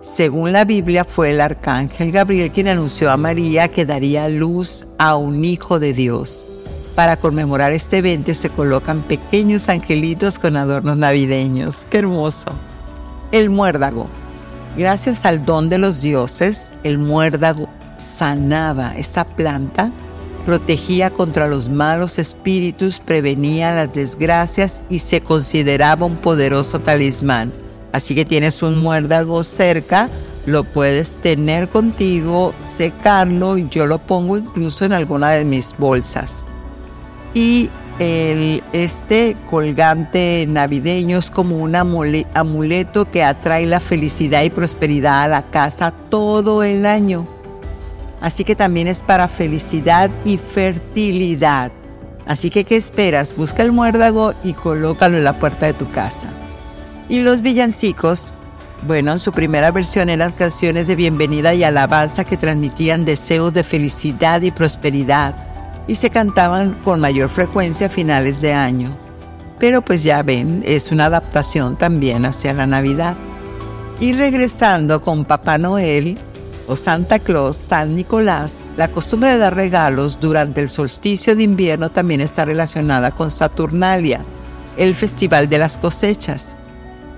Según 0.00 0.52
la 0.52 0.64
Biblia, 0.64 1.04
fue 1.04 1.30
el 1.30 1.40
arcángel 1.40 2.12
Gabriel 2.12 2.52
quien 2.52 2.68
anunció 2.68 3.10
a 3.10 3.16
María 3.16 3.68
que 3.68 3.84
daría 3.84 4.28
luz 4.28 4.86
a 4.98 5.16
un 5.16 5.44
hijo 5.44 5.78
de 5.78 5.92
Dios. 5.92 6.48
Para 6.94 7.16
conmemorar 7.16 7.72
este 7.72 7.98
evento 7.98 8.34
se 8.34 8.50
colocan 8.50 9.02
pequeños 9.02 9.68
angelitos 9.68 10.38
con 10.38 10.56
adornos 10.56 10.96
navideños. 10.96 11.84
¡Qué 11.90 11.98
hermoso! 11.98 12.50
El 13.32 13.50
muérdago. 13.50 14.08
Gracias 14.76 15.24
al 15.24 15.44
don 15.44 15.68
de 15.68 15.78
los 15.78 16.00
dioses, 16.00 16.72
el 16.84 16.98
muérdago 16.98 17.68
sanaba 17.98 18.94
esa 18.96 19.24
planta, 19.24 19.90
protegía 20.44 21.10
contra 21.10 21.46
los 21.46 21.68
malos 21.68 22.18
espíritus, 22.18 23.00
prevenía 23.00 23.74
las 23.74 23.92
desgracias 23.92 24.82
y 24.88 25.00
se 25.00 25.20
consideraba 25.20 26.06
un 26.06 26.16
poderoso 26.16 26.78
talismán 26.78 27.52
Así 27.92 28.14
que 28.14 28.24
tienes 28.24 28.62
un 28.62 28.78
muérdago 28.78 29.42
cerca, 29.44 30.08
lo 30.46 30.64
puedes 30.64 31.16
tener 31.16 31.68
contigo, 31.68 32.54
secarlo 32.58 33.58
y 33.58 33.68
yo 33.68 33.86
lo 33.86 33.98
pongo 33.98 34.36
incluso 34.36 34.84
en 34.84 34.92
alguna 34.92 35.30
de 35.30 35.44
mis 35.44 35.74
bolsas. 35.76 36.44
Y 37.34 37.70
el, 37.98 38.62
este 38.72 39.36
colgante 39.48 40.46
navideño 40.48 41.18
es 41.18 41.30
como 41.30 41.56
un 41.56 41.74
amuleto 41.74 43.10
que 43.10 43.24
atrae 43.24 43.66
la 43.66 43.80
felicidad 43.80 44.42
y 44.42 44.50
prosperidad 44.50 45.22
a 45.22 45.28
la 45.28 45.42
casa 45.42 45.92
todo 46.10 46.62
el 46.62 46.86
año. 46.86 47.26
Así 48.20 48.44
que 48.44 48.56
también 48.56 48.88
es 48.88 49.02
para 49.02 49.28
felicidad 49.28 50.10
y 50.24 50.38
fertilidad. 50.38 51.70
Así 52.26 52.50
que, 52.50 52.64
¿qué 52.64 52.76
esperas? 52.76 53.34
Busca 53.34 53.62
el 53.62 53.72
muérdago 53.72 54.34
y 54.44 54.52
colócalo 54.52 55.18
en 55.18 55.24
la 55.24 55.38
puerta 55.38 55.66
de 55.66 55.72
tu 55.72 55.90
casa. 55.90 56.26
Y 57.08 57.20
los 57.20 57.40
villancicos, 57.40 58.34
bueno, 58.86 59.12
en 59.12 59.18
su 59.18 59.32
primera 59.32 59.70
versión 59.70 60.10
eran 60.10 60.32
canciones 60.32 60.86
de 60.86 60.96
bienvenida 60.96 61.54
y 61.54 61.64
alabanza 61.64 62.24
que 62.24 62.36
transmitían 62.36 63.04
deseos 63.04 63.54
de 63.54 63.64
felicidad 63.64 64.42
y 64.42 64.50
prosperidad 64.50 65.34
y 65.86 65.94
se 65.94 66.10
cantaban 66.10 66.74
con 66.84 67.00
mayor 67.00 67.30
frecuencia 67.30 67.86
a 67.86 67.90
finales 67.90 68.40
de 68.42 68.52
año. 68.52 68.94
Pero 69.58 69.80
pues 69.80 70.04
ya 70.04 70.22
ven, 70.22 70.62
es 70.64 70.92
una 70.92 71.06
adaptación 71.06 71.76
también 71.76 72.26
hacia 72.26 72.52
la 72.52 72.66
Navidad. 72.66 73.16
Y 74.00 74.12
regresando 74.12 75.00
con 75.00 75.24
Papá 75.24 75.58
Noel 75.58 76.16
o 76.68 76.76
Santa 76.76 77.18
Claus, 77.18 77.56
San 77.56 77.96
Nicolás, 77.96 78.64
la 78.76 78.88
costumbre 78.88 79.32
de 79.32 79.38
dar 79.38 79.56
regalos 79.56 80.20
durante 80.20 80.60
el 80.60 80.68
solsticio 80.68 81.34
de 81.34 81.42
invierno 81.42 81.90
también 81.90 82.20
está 82.20 82.44
relacionada 82.44 83.10
con 83.10 83.30
Saturnalia, 83.30 84.24
el 84.76 84.94
festival 84.94 85.48
de 85.48 85.58
las 85.58 85.78
cosechas. 85.78 86.56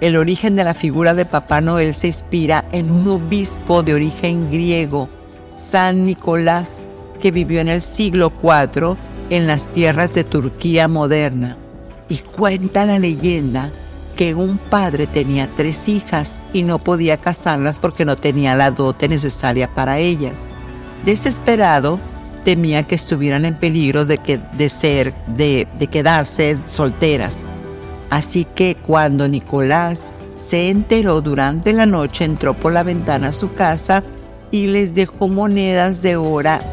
El 0.00 0.16
origen 0.16 0.56
de 0.56 0.64
la 0.64 0.72
figura 0.72 1.14
de 1.14 1.26
Papá 1.26 1.60
Noel 1.60 1.92
se 1.94 2.06
inspira 2.06 2.64
en 2.72 2.90
un 2.90 3.06
obispo 3.08 3.82
de 3.82 3.94
origen 3.94 4.50
griego, 4.50 5.08
San 5.50 6.06
Nicolás, 6.06 6.80
que 7.20 7.32
vivió 7.32 7.60
en 7.60 7.68
el 7.68 7.82
siglo 7.82 8.32
IV 8.42 8.96
en 9.30 9.46
las 9.46 9.66
tierras 9.66 10.14
de 10.14 10.24
Turquía 10.24 10.88
moderna. 10.88 11.56
Y 12.08 12.18
cuenta 12.18 12.86
la 12.86 12.98
leyenda 12.98 13.70
que 14.20 14.34
un 14.34 14.58
padre 14.58 15.06
tenía 15.06 15.48
tres 15.56 15.88
hijas 15.88 16.44
y 16.52 16.62
no 16.62 16.78
podía 16.78 17.16
casarlas 17.16 17.78
porque 17.78 18.04
no 18.04 18.18
tenía 18.18 18.54
la 18.54 18.70
dote 18.70 19.08
necesaria 19.08 19.72
para 19.72 19.96
ellas. 19.96 20.50
Desesperado, 21.06 21.98
temía 22.44 22.82
que 22.82 22.96
estuvieran 22.96 23.46
en 23.46 23.54
peligro 23.54 24.04
de, 24.04 24.18
que, 24.18 24.38
de 24.58 24.68
ser, 24.68 25.14
de, 25.26 25.66
de 25.78 25.86
quedarse 25.86 26.58
solteras 26.66 27.48
Así 28.10 28.44
que 28.44 28.76
cuando 28.86 29.26
Nicolás 29.26 30.12
se 30.36 30.68
enteró 30.68 31.22
durante 31.22 31.72
la 31.72 31.86
noche, 31.86 32.26
entró 32.26 32.52
por 32.52 32.74
la 32.74 32.82
ventana 32.82 33.28
a 33.28 33.32
su 33.32 33.54
casa 33.54 34.04
y 34.50 34.66
les 34.66 34.92
dejó 34.92 35.28
monedas 35.28 36.02
de, 36.02 36.18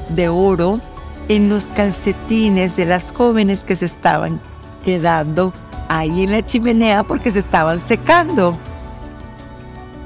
de 0.09 0.27
oro 0.27 0.81
en 1.29 1.47
los 1.47 1.67
calcetines 1.67 2.75
de 2.75 2.87
las 2.87 3.13
jóvenes 3.13 3.63
que 3.63 3.77
se 3.77 3.85
estaban 3.85 4.41
quedando 4.83 5.53
ahí 5.87 6.23
en 6.23 6.31
la 6.31 6.43
chimenea 6.43 7.03
porque 7.03 7.31
se 7.31 7.39
estaban 7.39 7.79
secando. 7.79 8.57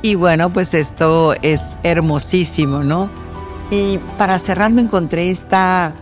Y 0.02 0.16
bueno, 0.16 0.52
pues 0.52 0.74
esto 0.74 1.36
es 1.42 1.78
hermosísimo, 1.84 2.84
¿no? 2.84 3.10
Y 3.70 4.00
para 4.18 4.40
cerrar 4.40 4.72
me 4.72 4.82
encontré 4.82 5.30
esta, 5.30 5.94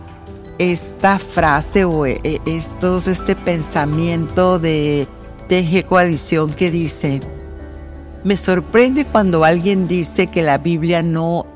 esta 0.58 1.18
frase 1.18 1.84
o 1.84 2.06
eh, 2.06 2.20
estos, 2.46 3.06
este 3.08 3.36
pensamiento 3.36 4.58
de 4.58 5.06
teje 5.48 5.84
coalición 5.84 6.52
que 6.52 6.70
dice, 6.70 7.20
me 8.24 8.36
sorprende 8.36 9.04
cuando 9.04 9.44
alguien 9.44 9.86
dice 9.86 10.28
que 10.28 10.42
la 10.42 10.58
Biblia 10.58 11.02
no 11.02 11.46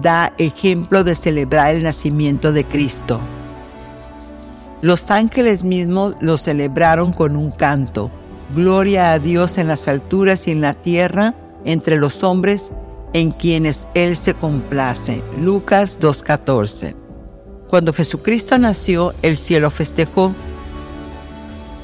da 0.00 0.32
ejemplo 0.38 1.04
de 1.04 1.14
celebrar 1.14 1.74
el 1.74 1.82
nacimiento 1.82 2.52
de 2.52 2.64
Cristo. 2.64 3.20
Los 4.82 5.10
ángeles 5.10 5.64
mismos 5.64 6.14
lo 6.20 6.36
celebraron 6.36 7.12
con 7.12 7.36
un 7.36 7.50
canto. 7.50 8.10
Gloria 8.54 9.12
a 9.12 9.18
Dios 9.18 9.56
en 9.56 9.68
las 9.68 9.88
alturas 9.88 10.46
y 10.46 10.50
en 10.50 10.60
la 10.60 10.74
tierra, 10.74 11.34
entre 11.64 11.96
los 11.96 12.22
hombres 12.22 12.74
en 13.14 13.30
quienes 13.30 13.88
Él 13.94 14.16
se 14.16 14.34
complace. 14.34 15.22
Lucas 15.38 15.98
2.14. 15.98 16.94
Cuando 17.68 17.94
Jesucristo 17.94 18.58
nació, 18.58 19.14
el 19.22 19.38
cielo 19.38 19.70
festejó 19.70 20.34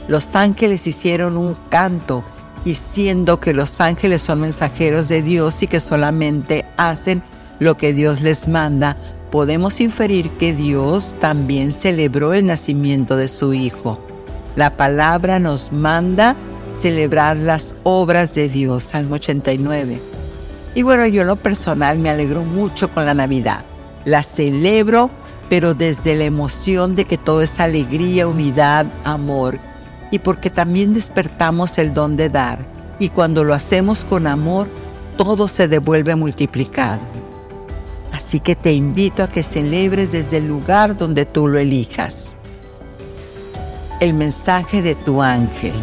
los 0.09 0.35
ángeles 0.35 0.87
hicieron 0.87 1.37
un 1.37 1.55
canto, 1.69 2.25
diciendo 2.65 3.41
que 3.41 3.53
los 3.53 3.79
ángeles 3.83 4.23
son 4.23 4.41
mensajeros 4.41 5.09
de 5.09 5.21
Dios 5.23 5.63
y 5.63 5.67
que 5.67 5.81
solamente 5.81 6.65
hacen 6.79 7.23
lo 7.59 7.77
que 7.77 7.93
Dios 7.93 8.23
les 8.23 8.49
manda, 8.49 8.97
podemos 9.31 9.81
inferir 9.81 10.31
que 10.31 10.55
Dios 10.55 11.15
también 11.21 11.73
celebró 11.73 12.35
el 12.35 12.47
nacimiento 12.47 13.17
de 13.17 13.29
su 13.29 13.55
Hijo. 13.55 13.99
La 14.57 14.77
palabra 14.77 15.39
nos 15.39 15.73
manda 15.73 16.37
celebrar 16.75 17.37
las 17.37 17.75
obras 17.85 18.35
de 18.35 18.49
Dios, 18.49 18.83
Salmo 18.83 19.17
89. 19.17 20.01
Y 20.75 20.83
bueno, 20.83 21.07
yo 21.07 21.23
en 21.23 21.29
lo 21.29 21.37
personal 21.37 21.99
me 21.99 22.11
alegro 22.11 22.45
mucho 22.45 22.91
con 22.91 23.05
la 23.05 23.15
Navidad. 23.15 23.65
La 24.05 24.23
celebro, 24.23 25.11
pero 25.49 25.75
desde 25.75 26.15
la 26.17 26.25
emoción 26.25 26.95
de 26.95 27.05
que 27.05 27.19
todo 27.19 27.43
es 27.43 27.59
alegría, 27.61 28.29
unidad, 28.29 28.87
amor 29.05 29.59
y 30.11 30.19
porque 30.19 30.51
también 30.51 30.95
despertamos 30.95 31.79
el 31.79 31.95
don 31.95 32.17
de 32.17 32.29
dar. 32.29 32.59
Y 32.99 33.11
cuando 33.11 33.45
lo 33.45 33.55
hacemos 33.55 34.05
con 34.05 34.27
amor, 34.27 34.69
todo 35.17 35.49
se 35.49 35.69
devuelve 35.69 36.17
multiplicado. 36.17 37.01
Así 38.13 38.41
que 38.41 38.57
te 38.57 38.73
invito 38.73 39.23
a 39.23 39.29
que 39.29 39.43
celebres 39.43 40.13
desde 40.13 40.39
el 40.39 40.49
lugar 40.49 40.97
donde 40.97 41.25
tú 41.25 41.49
lo 41.49 41.59
elijas. 41.59 42.37
El 44.01 44.15
mensaje 44.15 44.83
de 44.83 44.95
tu 44.95 45.23
ángel. 45.23 45.75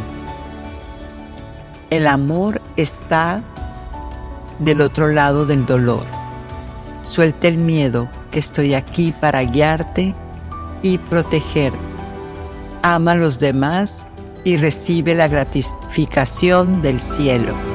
El 1.90 2.08
amor 2.08 2.62
está 2.78 3.44
del 4.60 4.82
otro 4.82 5.08
lado 5.08 5.46
del 5.46 5.66
dolor. 5.66 6.04
Suelta 7.04 7.48
el 7.48 7.58
miedo 7.58 8.10
que 8.32 8.40
estoy 8.40 8.74
aquí 8.74 9.14
para 9.20 9.44
guiarte 9.44 10.16
y 10.82 10.98
protegerte. 10.98 11.78
Ama 12.82 13.12
a 13.12 13.16
los 13.16 13.40
demás 13.40 14.06
y 14.44 14.58
recibe 14.58 15.16
la 15.16 15.28
gratificación 15.28 16.82
del 16.82 17.00
cielo. 17.00 17.75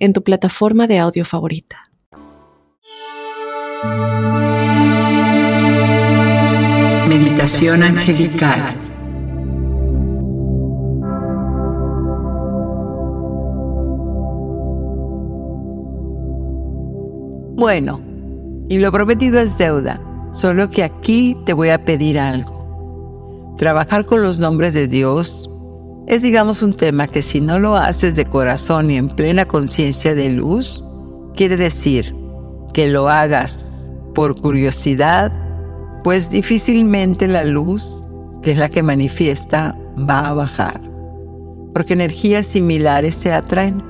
en 0.00 0.12
tu 0.12 0.24
plataforma 0.24 0.86
de 0.86 0.98
audio 0.98 1.24
favorita. 1.24 1.84
Meditación 7.08 7.82
angelical. 7.82 8.74
Bueno, 17.56 18.00
y 18.70 18.78
lo 18.78 18.90
prometido 18.90 19.38
es 19.38 19.58
deuda, 19.58 20.00
solo 20.32 20.70
que 20.70 20.82
aquí 20.82 21.36
te 21.44 21.52
voy 21.52 21.68
a 21.68 21.84
pedir 21.84 22.18
algo. 22.18 23.54
Trabajar 23.58 24.06
con 24.06 24.22
los 24.22 24.38
nombres 24.38 24.72
de 24.72 24.88
Dios 24.88 25.50
es 26.10 26.22
digamos 26.22 26.60
un 26.64 26.72
tema 26.72 27.06
que 27.06 27.22
si 27.22 27.40
no 27.40 27.60
lo 27.60 27.76
haces 27.76 28.16
de 28.16 28.24
corazón 28.24 28.90
y 28.90 28.96
en 28.96 29.08
plena 29.08 29.44
conciencia 29.44 30.12
de 30.12 30.28
luz, 30.28 30.84
quiere 31.36 31.56
decir 31.56 32.16
que 32.74 32.88
lo 32.88 33.08
hagas 33.08 33.92
por 34.12 34.40
curiosidad, 34.40 35.30
pues 36.02 36.28
difícilmente 36.28 37.28
la 37.28 37.44
luz, 37.44 38.08
que 38.42 38.50
es 38.50 38.58
la 38.58 38.68
que 38.68 38.82
manifiesta, 38.82 39.78
va 39.96 40.26
a 40.26 40.32
bajar, 40.32 40.80
porque 41.72 41.92
energías 41.92 42.44
similares 42.44 43.14
se 43.14 43.32
atraen. 43.32 43.80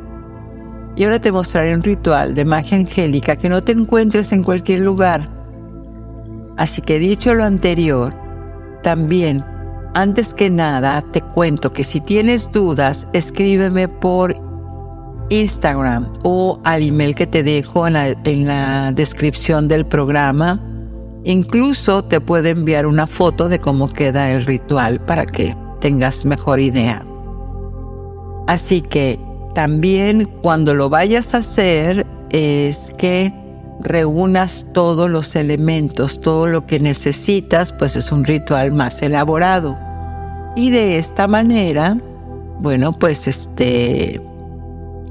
Y 0.97 1.05
ahora 1.05 1.23
te 1.23 1.33
mostraré 1.33 1.73
un 1.73 1.83
ritual 1.83 2.35
de 2.35 2.45
magia 2.45 2.77
angélica 2.77 3.37
que 3.37 3.49
no 3.49 3.65
te 3.65 3.73
encuentres 3.73 4.31
en 4.33 4.43
cualquier 4.43 4.81
lugar. 4.81 5.31
Así 6.59 6.83
que 6.83 6.99
dicho 6.99 7.33
lo 7.33 7.45
anterior, 7.45 8.15
también, 8.83 9.43
antes 9.95 10.35
que 10.35 10.51
nada, 10.51 11.03
te 11.13 11.21
cuento 11.21 11.73
que 11.73 11.85
si 11.85 12.01
tienes 12.01 12.51
dudas, 12.51 13.07
escríbeme 13.13 13.89
por 13.89 14.35
Instagram 15.31 16.13
o 16.23 16.61
al 16.65 16.83
email 16.83 17.15
que 17.15 17.27
te 17.27 17.43
dejo 17.43 17.87
en 17.87 17.95
la, 17.95 18.09
en 18.09 18.47
la 18.47 18.93
descripción 18.93 19.69
del 19.69 19.87
programa. 19.87 20.61
Incluso 21.25 22.05
te 22.05 22.21
puedo 22.21 22.49
enviar 22.49 22.87
una 22.87 23.07
foto 23.07 23.49
de 23.49 23.59
cómo 23.59 23.93
queda 23.93 24.31
el 24.31 24.45
ritual 24.45 25.01
para 25.01 25.27
que 25.27 25.57
tengas 25.81 26.25
mejor 26.25 26.61
idea. 26.61 27.05
Así 28.47 28.83
que 28.83 29.19
también 29.55 30.25
cuando 30.43 30.75
lo 30.75 30.89
vayas 30.89 31.35
a 31.35 31.39
hacer 31.39 32.07
es 32.31 32.93
que 32.97 33.33
reúnas 33.81 34.67
todos 34.73 35.11
los 35.11 35.35
elementos, 35.37 36.21
todo 36.21 36.47
lo 36.47 36.67
que 36.67 36.79
necesitas, 36.79 37.73
pues 37.73 37.97
es 37.97 38.13
un 38.13 38.25
ritual 38.25 38.73
más 38.73 39.03
elaborado. 39.03 39.77
Y 40.57 40.71
de 40.71 40.99
esta 40.99 41.29
manera, 41.29 41.97
bueno, 42.61 42.93
pues 42.93 43.27
este 43.27 44.21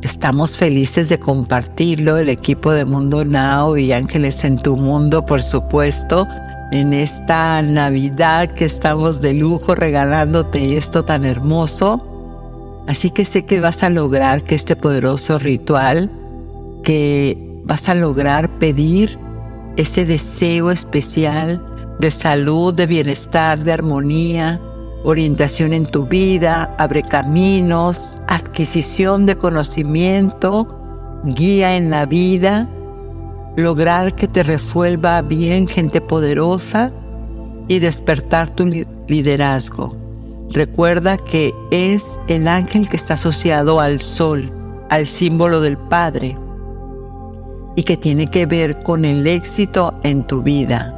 estamos 0.01 0.55
felices 0.55 1.09
de 1.09 1.19
compartirlo, 1.19 2.17
el 2.17 2.29
equipo 2.29 2.71
de 2.71 2.85
Mundo 2.85 3.25
Now 3.25 3.75
y 3.75 3.91
Ángeles 3.91 4.45
en 4.45 4.57
tu 4.57 4.77
Mundo, 4.77 5.25
por 5.25 5.41
supuesto, 5.41 6.25
en 6.71 6.93
esta 6.93 7.61
Navidad 7.61 8.49
que 8.51 8.63
estamos 8.63 9.19
de 9.19 9.33
lujo 9.33 9.75
regalándote 9.75 10.77
esto 10.77 11.03
tan 11.03 11.25
hermoso 11.25 12.09
Así 12.89 13.11
que 13.11 13.23
sé 13.23 13.45
que 13.45 13.59
vas 13.59 13.83
a 13.83 13.91
lograr 13.91 14.43
que 14.43 14.55
este 14.55 14.75
poderoso 14.75 15.37
ritual, 15.37 16.09
que 16.83 17.48
vas 17.69 17.87
a 17.87 17.93
lograr 17.93 18.49
pedir 18.57 19.19
ese 19.77 20.03
deseo 20.03 20.71
especial 20.71 21.63
de 21.99 22.09
salud, 22.09 22.73
de 22.73 22.87
bienestar, 22.87 23.59
de 23.59 23.71
armonía, 23.71 24.59
orientación 25.03 25.73
en 25.73 25.85
tu 25.85 26.07
vida, 26.07 26.75
abre 26.79 27.03
caminos, 27.03 28.21
adquisición 28.27 29.27
de 29.27 29.37
conocimiento, 29.37 30.67
guía 31.23 31.75
en 31.75 31.91
la 31.91 32.07
vida, 32.07 32.67
lograr 33.55 34.15
que 34.15 34.27
te 34.27 34.41
resuelva 34.41 35.21
bien 35.21 35.67
gente 35.67 36.01
poderosa 36.01 36.91
y 37.67 37.77
despertar 37.77 38.49
tu 38.49 38.65
liderazgo. 39.07 39.95
Recuerda 40.49 41.17
que 41.17 41.53
es 41.69 42.19
el 42.27 42.47
ángel 42.47 42.89
que 42.89 42.95
está 42.95 43.13
asociado 43.13 43.79
al 43.79 43.99
sol, 43.99 44.51
al 44.89 45.05
símbolo 45.05 45.61
del 45.61 45.77
Padre, 45.77 46.35
y 47.79 47.83
que 47.83 47.95
tiene 47.95 48.27
que 48.27 48.45
ver 48.45 48.83
con 48.83 49.05
el 49.05 49.25
éxito 49.25 49.93
en 50.03 50.23
tu 50.23 50.43
vida. 50.43 50.93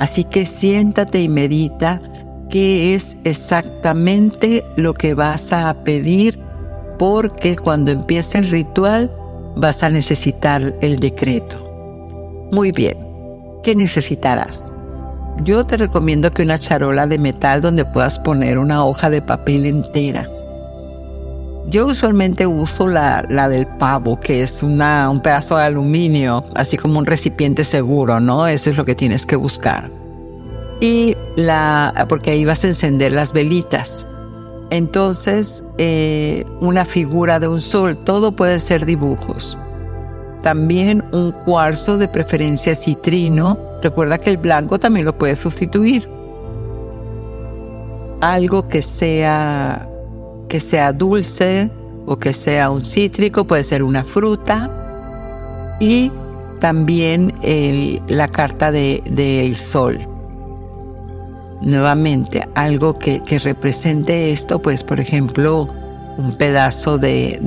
Así 0.00 0.24
que 0.24 0.46
siéntate 0.46 1.22
y 1.22 1.28
medita 1.28 2.02
qué 2.50 2.96
es 2.96 3.16
exactamente 3.22 4.64
lo 4.74 4.94
que 4.94 5.14
vas 5.14 5.52
a 5.52 5.72
pedir, 5.84 6.40
porque 6.98 7.54
cuando 7.54 7.92
empiece 7.92 8.38
el 8.38 8.50
ritual 8.50 9.12
vas 9.54 9.84
a 9.84 9.90
necesitar 9.90 10.74
el 10.80 10.98
decreto. 10.98 12.48
Muy 12.50 12.72
bien, 12.72 12.98
¿qué 13.62 13.76
necesitarás? 13.76 14.64
Yo 15.44 15.64
te 15.66 15.76
recomiendo 15.76 16.32
que 16.32 16.42
una 16.42 16.58
charola 16.58 17.06
de 17.06 17.20
metal 17.20 17.60
donde 17.60 17.84
puedas 17.84 18.18
poner 18.18 18.58
una 18.58 18.84
hoja 18.84 19.08
de 19.08 19.22
papel 19.22 19.66
entera. 19.66 20.28
Yo 21.68 21.86
usualmente 21.86 22.46
uso 22.46 22.88
la, 22.88 23.26
la 23.28 23.50
del 23.50 23.66
pavo, 23.66 24.18
que 24.18 24.42
es 24.42 24.62
una, 24.62 25.10
un 25.10 25.20
pedazo 25.20 25.58
de 25.58 25.64
aluminio, 25.64 26.42
así 26.54 26.78
como 26.78 26.98
un 26.98 27.04
recipiente 27.04 27.62
seguro, 27.62 28.20
¿no? 28.20 28.46
Eso 28.46 28.70
es 28.70 28.78
lo 28.78 28.86
que 28.86 28.94
tienes 28.94 29.26
que 29.26 29.36
buscar. 29.36 29.90
Y 30.80 31.14
la, 31.36 32.06
porque 32.08 32.30
ahí 32.30 32.46
vas 32.46 32.64
a 32.64 32.68
encender 32.68 33.12
las 33.12 33.34
velitas. 33.34 34.06
Entonces, 34.70 35.62
eh, 35.76 36.46
una 36.60 36.86
figura 36.86 37.38
de 37.38 37.48
un 37.48 37.60
sol, 37.60 38.02
todo 38.02 38.32
puede 38.32 38.60
ser 38.60 38.86
dibujos. 38.86 39.58
También 40.42 41.04
un 41.12 41.32
cuarzo 41.32 41.98
de 41.98 42.08
preferencia 42.08 42.76
citrino. 42.76 43.58
Recuerda 43.82 44.16
que 44.16 44.30
el 44.30 44.38
blanco 44.38 44.78
también 44.78 45.04
lo 45.04 45.18
puedes 45.18 45.38
sustituir. 45.38 46.08
Algo 48.22 48.68
que 48.68 48.80
sea 48.80 49.86
que 50.48 50.60
sea 50.60 50.92
dulce 50.92 51.70
o 52.06 52.18
que 52.18 52.32
sea 52.32 52.70
un 52.70 52.84
cítrico, 52.84 53.46
puede 53.46 53.62
ser 53.62 53.82
una 53.82 54.04
fruta. 54.04 55.76
Y 55.80 56.10
también 56.60 57.32
la 58.08 58.28
carta 58.28 58.72
del 58.72 59.54
sol. 59.54 59.98
Nuevamente, 61.60 62.46
algo 62.54 62.98
que, 62.98 63.20
represente 63.42 64.30
esto, 64.30 64.60
pues 64.60 64.82
por 64.82 65.00
ejemplo, 65.00 65.68
un 66.16 66.36
pedazo 66.36 66.98
de 66.98 67.38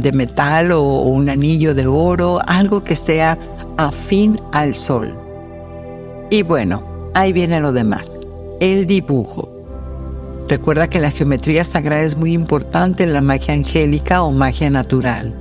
de 0.00 0.12
metal 0.12 0.72
o 0.72 0.82
un 0.82 1.28
anillo 1.28 1.74
de 1.74 1.86
oro, 1.86 2.40
algo 2.46 2.82
que 2.82 2.96
sea 2.96 3.38
afín 3.76 4.40
al 4.52 4.74
sol. 4.74 5.14
Y 6.30 6.42
bueno, 6.42 6.82
ahí 7.14 7.32
viene 7.32 7.60
lo 7.60 7.72
demás, 7.72 8.26
el 8.60 8.86
dibujo. 8.86 9.51
Recuerda 10.48 10.88
que 10.88 11.00
la 11.00 11.10
geometría 11.10 11.64
sagrada 11.64 12.02
es 12.02 12.16
muy 12.16 12.32
importante 12.32 13.04
en 13.04 13.12
la 13.12 13.20
magia 13.20 13.54
angélica 13.54 14.22
o 14.22 14.32
magia 14.32 14.70
natural. 14.70 15.34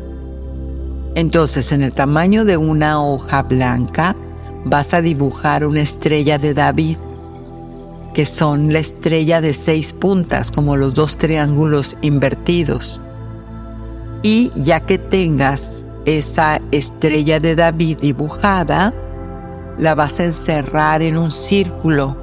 Entonces, 1.15 1.71
en 1.71 1.81
el 1.81 1.91
tamaño 1.91 2.45
de 2.45 2.57
una 2.57 3.03
hoja 3.03 3.43
blanca, 3.43 4.15
vas 4.63 4.93
a 4.93 5.01
dibujar 5.01 5.65
una 5.65 5.81
estrella 5.81 6.37
de 6.37 6.53
David, 6.53 6.97
que 8.13 8.25
son 8.25 8.71
la 8.71 8.79
estrella 8.79 9.41
de 9.41 9.53
seis 9.53 9.91
puntas, 9.91 10.51
como 10.51 10.77
los 10.77 10.93
dos 10.93 11.17
triángulos 11.17 11.97
invertidos. 12.01 13.01
Y 14.23 14.51
ya 14.55 14.79
que 14.81 14.97
tengas 14.97 15.83
esa 16.05 16.61
estrella 16.71 17.39
de 17.39 17.55
David 17.55 17.97
dibujada, 17.99 18.93
la 19.77 19.95
vas 19.95 20.19
a 20.19 20.25
encerrar 20.25 21.01
en 21.01 21.17
un 21.17 21.31
círculo. 21.31 22.20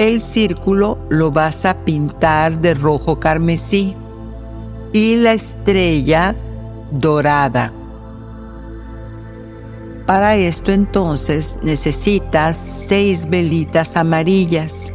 El 0.00 0.20
círculo 0.20 0.98
lo 1.10 1.30
vas 1.30 1.64
a 1.66 1.84
pintar 1.84 2.60
de 2.60 2.72
rojo 2.72 3.20
carmesí 3.20 3.94
y 4.92 5.16
la 5.16 5.34
estrella 5.34 6.34
dorada. 6.90 7.72
Para 10.06 10.36
esto 10.36 10.72
entonces 10.72 11.54
necesitas 11.62 12.56
seis 12.56 13.28
velitas 13.28 13.96
amarillas 13.96 14.92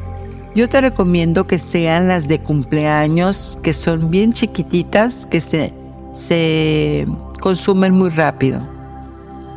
yo 0.56 0.70
te 0.70 0.80
recomiendo 0.80 1.46
que 1.48 1.60
sean 1.60 2.08
las 2.08 2.30
de 2.30 2.40
cumpleaños, 2.40 3.60
que 3.62 3.74
son 3.74 4.10
bien 4.10 4.32
chiquititas, 4.32 5.26
que 5.26 5.42
se, 5.42 5.74
se 6.14 7.06
consumen 7.42 7.94
muy 7.94 8.10
rápido. 8.10 8.62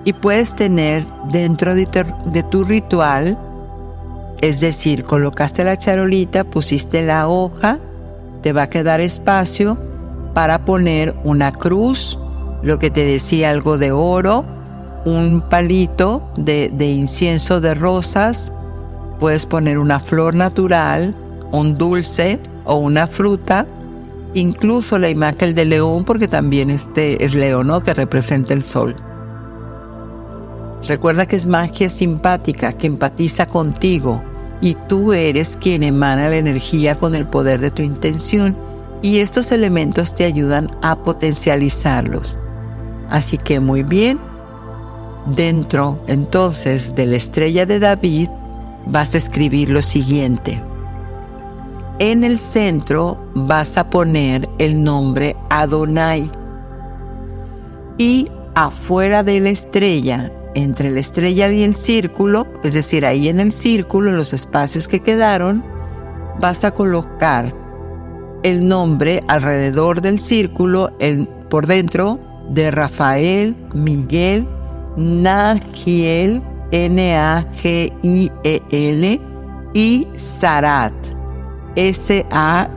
Y 0.05 0.13
puedes 0.13 0.57
tener 0.57 1.07
dentro 1.31 1.77
de 1.77 1.87
de 2.27 2.43
tu 2.43 2.65
ritual, 2.65 3.39
es 4.41 4.61
decir, 4.61 5.05
colocaste 5.05 5.65
la 5.65 5.77
charolita, 5.77 6.45
pusiste 6.45 7.05
la 7.05 7.29
hoja, 7.29 7.79
te 8.43 8.53
va 8.53 8.63
a 8.63 8.71
quedar 8.71 9.01
espacio 9.01 9.77
para 10.35 10.65
poner 10.65 11.17
una 11.25 11.53
cruz, 11.53 12.19
lo 12.63 12.79
que 12.79 12.91
te 12.91 13.05
decía 13.05 13.51
algo 13.51 13.79
de 13.79 13.91
oro, 13.91 14.45
un 15.05 15.43
palito 15.49 16.23
de, 16.37 16.71
incienso 16.87 17.61
de 17.61 17.75
rosas, 17.75 18.53
puedes 19.19 19.47
poner 19.47 19.79
una 19.79 19.99
flor 19.99 20.35
natural, 20.35 21.17
un 21.51 21.77
dulce 21.77 22.39
o 22.65 22.77
una 22.77 23.07
fruta, 23.09 23.67
incluso 24.35 24.99
la 24.99 25.09
imagen 25.09 25.55
de 25.55 25.65
león, 25.65 26.05
porque 26.05 26.29
también 26.29 26.71
este 26.71 27.25
es 27.25 27.35
león, 27.35 27.67
¿no? 27.67 27.81
que 27.81 27.95
representa 27.95 28.55
el 28.55 28.63
sol. 28.63 28.95
Recuerda 30.87 31.27
que 31.27 31.35
es 31.35 31.47
magia 31.47 31.91
simpática, 31.91 32.73
que 32.73 32.87
empatiza 32.87 33.47
contigo 33.47 34.23
y 34.61 34.75
tú 34.89 35.13
eres 35.13 35.57
quien 35.57 35.83
emana 35.83 36.29
la 36.29 36.37
energía 36.37 36.97
con 36.97 37.15
el 37.15 37.27
poder 37.27 37.61
de 37.61 37.71
tu 37.71 37.83
intención 37.83 38.57
y 39.03 39.19
estos 39.19 39.53
elementos 39.53 40.15
te 40.15 40.25
ayudan 40.25 40.71
a 40.83 40.97
potencializarlos. 40.97 42.39
Así 43.11 43.39
que 43.39 43.61
muy 43.61 43.83
bien, 43.83 44.19
dentro 45.27 46.01
entonces 46.07 46.95
de 46.95 47.07
la 47.07 47.17
estrella 47.17 47.65
de 47.67 47.79
David 47.79 48.29
vas 48.87 49.15
a 49.15 49.19
escribir 49.19 49.71
lo 49.71 49.83
siguiente. 49.83 50.63
En 52.01 52.25
el 52.25 52.39
centro 52.39 53.19
vas 53.35 53.77
a 53.77 53.91
poner 53.91 54.49
el 54.59 54.83
nombre 54.83 55.37
Adonai 55.51 56.31
y 57.99 58.31
afuera 58.55 59.23
de 59.23 59.41
la 59.41 59.51
estrella 59.51 60.33
entre 60.55 60.91
la 60.91 61.01
estrella 61.01 61.51
y 61.51 61.63
el 61.63 61.75
círculo, 61.75 62.47
es 62.63 62.75
decir, 62.75 63.05
ahí 63.07 63.29
en 63.29 63.41
el 63.41 63.53
círculo, 63.53 64.11
en 64.11 64.17
los 64.17 64.33
espacios 64.33 64.89
que 64.89 65.01
quedaron, 65.01 65.65
vas 66.41 66.65
a 66.65 66.71
colocar 66.73 67.55
el 68.43 68.67
nombre 68.67 69.21
alrededor 69.29 70.01
del 70.01 70.19
círculo, 70.19 70.91
por 71.51 71.67
dentro 71.67 72.21
de 72.51 72.71
Rafael, 72.71 73.57
Miguel, 73.75 74.47
Nagiel, 74.97 76.43
N-A-G-I-E-L, 76.71 77.59
y 79.75 80.07
Sarat, 80.15 80.95
S-A-R-A-T. 81.77 82.75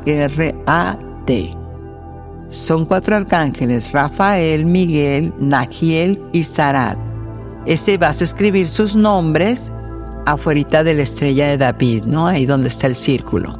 Son 2.49 2.85
cuatro 2.85 3.15
arcángeles, 3.15 3.91
Rafael, 3.91 4.65
Miguel, 4.65 5.33
Nagiel 5.39 6.21
y 6.33 6.43
Sarat. 6.43 7.10
Este 7.65 7.97
vas 7.97 8.21
a 8.21 8.23
escribir 8.23 8.67
sus 8.67 8.95
nombres 8.95 9.71
afuera 10.25 10.83
de 10.83 10.93
la 10.93 11.01
estrella 11.03 11.47
de 11.47 11.57
David, 11.57 12.05
¿no? 12.05 12.27
Ahí 12.27 12.45
donde 12.45 12.69
está 12.69 12.87
el 12.87 12.95
círculo. 12.95 13.53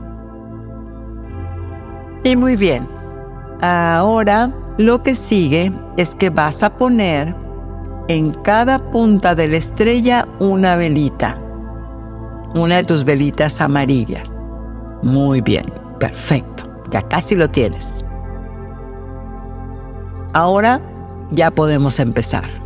Y 2.24 2.36
muy 2.36 2.56
bien. 2.56 2.88
Ahora 3.62 4.52
lo 4.78 5.04
que 5.04 5.16
sigue 5.16 5.72
es 5.97 6.16
que 6.16 6.30
vas 6.30 6.64
a 6.64 6.76
poner 6.76 7.36
en 8.08 8.32
cada 8.32 8.80
punta 8.91 9.36
de 9.36 9.47
la 9.47 9.58
estrella 9.58 10.28
una 10.39 10.76
velita. 10.76 11.38
Una 12.56 12.78
de 12.78 12.84
tus 12.84 13.04
velitas 13.04 13.62
amarillas. 13.62 14.34
Muy 15.04 15.41
bien, 15.41 15.66
perfecto. 15.99 16.64
Ya 16.89 17.02
casi 17.02 17.36
lo 17.36 17.49
tienes. 17.49 18.04
Ahora 20.34 20.82
ya 21.32 21.52
podemos 21.52 21.99
empezar 21.99 22.61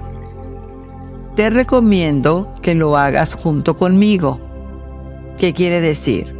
te 1.36 1.50
recomiendo 1.50 2.54
que 2.62 2.76
lo 2.76 2.98
hagas 2.98 3.36
junto 3.36 3.76
conmigo. 3.76 4.40
¿Qué 5.38 5.54
quiere 5.54 5.82
decir? 5.82 6.34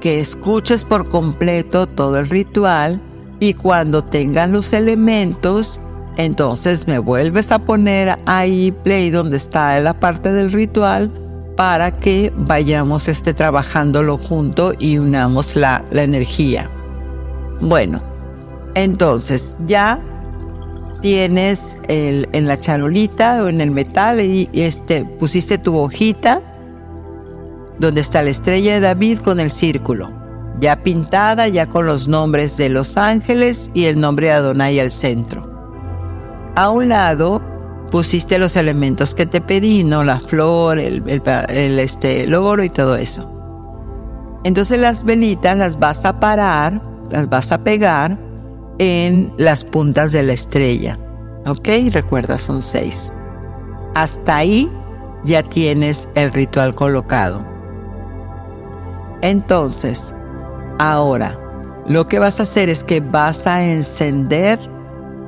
Que 0.00 0.18
escuches 0.18 0.84
por 0.84 1.08
completo 1.08 1.86
todo 1.86 2.18
el 2.18 2.28
ritual 2.28 3.00
y 3.38 3.54
cuando 3.54 4.02
tengas 4.02 4.50
los 4.50 4.72
elementos, 4.72 5.80
entonces 6.16 6.88
me 6.88 6.98
vuelves 6.98 7.52
a 7.52 7.60
poner 7.60 8.18
ahí 8.26 8.72
play 8.72 9.10
donde 9.10 9.36
está 9.36 9.78
la 9.78 9.98
parte 9.98 10.32
del 10.32 10.50
ritual 10.50 11.12
para 11.56 11.96
que 11.96 12.32
vayamos 12.36 13.06
este, 13.08 13.32
trabajándolo 13.32 14.18
junto 14.18 14.72
y 14.78 14.98
unamos 14.98 15.54
la, 15.54 15.84
la 15.90 16.02
energía. 16.02 16.68
Bueno, 17.60 18.02
entonces 18.74 19.56
ya 19.66 20.00
tienes 21.00 21.78
el, 21.88 22.28
en 22.32 22.46
la 22.46 22.58
charolita 22.58 23.42
o 23.42 23.48
en 23.48 23.60
el 23.60 23.70
metal 23.70 24.20
y 24.20 24.48
este, 24.52 25.04
pusiste 25.04 25.58
tu 25.58 25.76
hojita 25.76 26.42
donde 27.80 28.02
está 28.02 28.22
la 28.22 28.30
estrella 28.30 28.74
de 28.74 28.80
David 28.80 29.20
con 29.20 29.40
el 29.40 29.50
círculo, 29.50 30.12
ya 30.60 30.82
pintada, 30.82 31.48
ya 31.48 31.66
con 31.66 31.86
los 31.86 32.08
nombres 32.08 32.58
de 32.58 32.68
los 32.68 32.98
ángeles 32.98 33.70
y 33.72 33.86
el 33.86 33.98
nombre 33.98 34.26
de 34.26 34.32
Adonai 34.34 34.78
al 34.78 34.90
centro. 34.90 35.50
A 36.56 36.68
un 36.68 36.90
lado 36.90 37.40
pusiste 37.90 38.38
los 38.38 38.56
elementos 38.56 39.14
que 39.14 39.24
te 39.24 39.40
pedí, 39.40 39.82
¿no? 39.82 40.04
La 40.04 40.20
flor, 40.20 40.78
el, 40.78 41.02
este, 41.48 42.24
el 42.24 42.34
oro 42.34 42.62
y 42.62 42.68
todo 42.68 42.96
eso. 42.96 43.26
Entonces 44.44 44.78
las 44.78 45.02
velitas 45.04 45.56
las 45.56 45.78
vas 45.78 46.04
a 46.04 46.20
parar, 46.20 46.82
las 47.10 47.30
vas 47.30 47.50
a 47.50 47.64
pegar 47.64 48.18
en 48.80 49.30
las 49.36 49.62
puntas 49.62 50.10
de 50.10 50.22
la 50.22 50.32
estrella. 50.32 50.98
¿Ok? 51.46 51.68
Recuerda, 51.92 52.38
son 52.38 52.62
seis. 52.62 53.12
Hasta 53.94 54.38
ahí 54.38 54.72
ya 55.22 55.42
tienes 55.42 56.08
el 56.14 56.32
ritual 56.32 56.74
colocado. 56.74 57.44
Entonces, 59.20 60.14
ahora, 60.78 61.38
lo 61.86 62.08
que 62.08 62.18
vas 62.18 62.40
a 62.40 62.44
hacer 62.44 62.70
es 62.70 62.82
que 62.82 63.00
vas 63.00 63.46
a 63.46 63.62
encender 63.62 64.58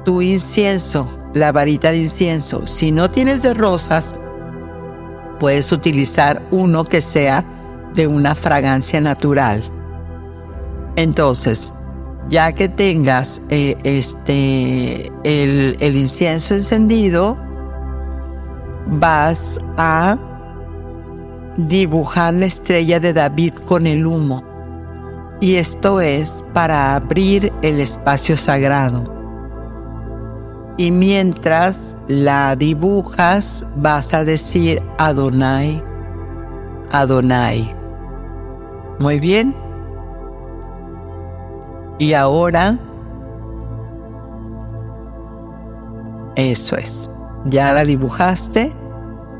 tu 0.06 0.22
incienso, 0.22 1.06
la 1.34 1.52
varita 1.52 1.92
de 1.92 1.98
incienso. 1.98 2.66
Si 2.66 2.90
no 2.90 3.10
tienes 3.10 3.42
de 3.42 3.52
rosas, 3.52 4.18
puedes 5.38 5.70
utilizar 5.72 6.42
uno 6.50 6.84
que 6.84 7.02
sea 7.02 7.44
de 7.94 8.06
una 8.06 8.34
fragancia 8.34 9.02
natural. 9.02 9.62
Entonces, 10.96 11.74
ya 12.28 12.52
que 12.52 12.68
tengas 12.68 13.42
eh, 13.48 13.76
este, 13.84 15.06
el, 15.24 15.76
el 15.80 15.96
incienso 15.96 16.54
encendido, 16.54 17.36
vas 18.86 19.58
a 19.76 20.16
dibujar 21.56 22.34
la 22.34 22.46
estrella 22.46 23.00
de 23.00 23.12
David 23.12 23.54
con 23.66 23.86
el 23.86 24.06
humo. 24.06 24.42
Y 25.40 25.56
esto 25.56 26.00
es 26.00 26.44
para 26.52 26.94
abrir 26.94 27.52
el 27.62 27.80
espacio 27.80 28.36
sagrado. 28.36 29.04
Y 30.76 30.90
mientras 30.90 31.96
la 32.08 32.56
dibujas, 32.56 33.66
vas 33.76 34.14
a 34.14 34.24
decir 34.24 34.82
Adonai, 34.98 35.82
Adonai. 36.92 37.74
Muy 38.98 39.18
bien. 39.18 39.61
Y 42.02 42.14
ahora, 42.14 42.80
eso 46.34 46.76
es. 46.76 47.08
Ya 47.44 47.72
la 47.72 47.84
dibujaste, 47.84 48.72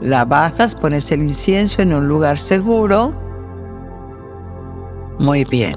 la 0.00 0.24
bajas, 0.24 0.76
pones 0.76 1.10
el 1.10 1.22
incienso 1.22 1.82
en 1.82 1.92
un 1.92 2.06
lugar 2.06 2.38
seguro. 2.38 3.12
Muy 5.18 5.42
bien. 5.44 5.74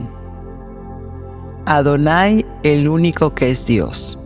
Adonai, 1.65 2.45
el 2.61 2.87
único 2.87 3.33
que 3.33 3.49
es 3.49 3.65
Dios. 3.65 4.19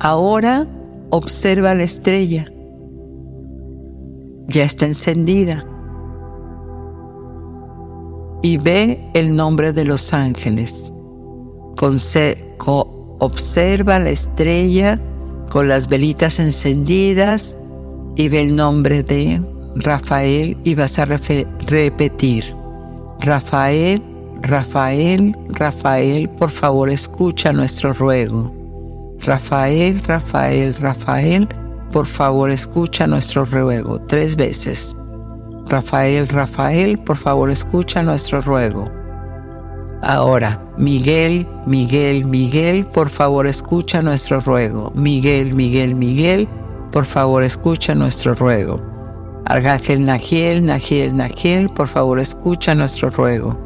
Ahora 0.00 0.66
observa 1.08 1.74
la 1.74 1.84
estrella. 1.84 2.52
Ya 4.48 4.64
está 4.64 4.84
encendida 4.84 5.64
y 8.42 8.58
ve 8.58 9.00
el 9.14 9.34
nombre 9.34 9.72
de 9.72 9.84
los 9.84 10.12
ángeles. 10.12 10.92
observa 13.18 13.98
la 13.98 14.10
estrella 14.10 15.00
con 15.50 15.68
las 15.68 15.88
velitas 15.88 16.38
encendidas 16.38 17.56
y 18.16 18.28
ve 18.28 18.42
el 18.42 18.56
nombre 18.56 19.02
de 19.02 19.42
Rafael 19.76 20.56
y 20.64 20.74
vas 20.74 20.98
a 20.98 21.04
repetir. 21.04 22.44
Rafael, 23.20 24.02
Rafael, 24.42 25.36
Rafael, 25.48 26.28
por 26.30 26.50
favor 26.50 26.90
escucha 26.90 27.52
nuestro 27.52 27.92
ruego. 27.92 28.52
Rafael, 29.20 30.00
Rafael, 30.06 30.74
Rafael, 30.74 31.48
por 31.90 32.06
favor 32.06 32.50
escucha 32.50 33.06
nuestro 33.06 33.44
ruego. 33.44 33.98
Tres 34.00 34.36
veces. 34.36 34.94
Rafael, 35.68 36.28
Rafael, 36.28 36.98
por 36.98 37.16
favor 37.16 37.50
escucha 37.50 38.02
nuestro 38.02 38.40
ruego. 38.40 38.88
Ahora, 40.02 40.62
Miguel, 40.78 41.46
Miguel, 41.66 42.24
Miguel, 42.24 42.86
por 42.86 43.08
favor 43.08 43.46
escucha 43.46 44.02
nuestro 44.02 44.40
ruego. 44.40 44.92
Miguel, 44.94 45.54
Miguel, 45.54 45.94
Miguel, 45.96 46.48
por 46.92 47.04
favor 47.04 47.42
escucha 47.42 47.94
nuestro 47.94 48.34
ruego. 48.34 48.80
Arcángel 49.46 50.04
Nagiel, 50.04 50.64
Nagiel, 50.64 51.16
Nagiel, 51.16 51.68
por 51.70 51.88
favor 51.88 52.20
escucha 52.20 52.74
nuestro 52.74 53.10
ruego. 53.10 53.58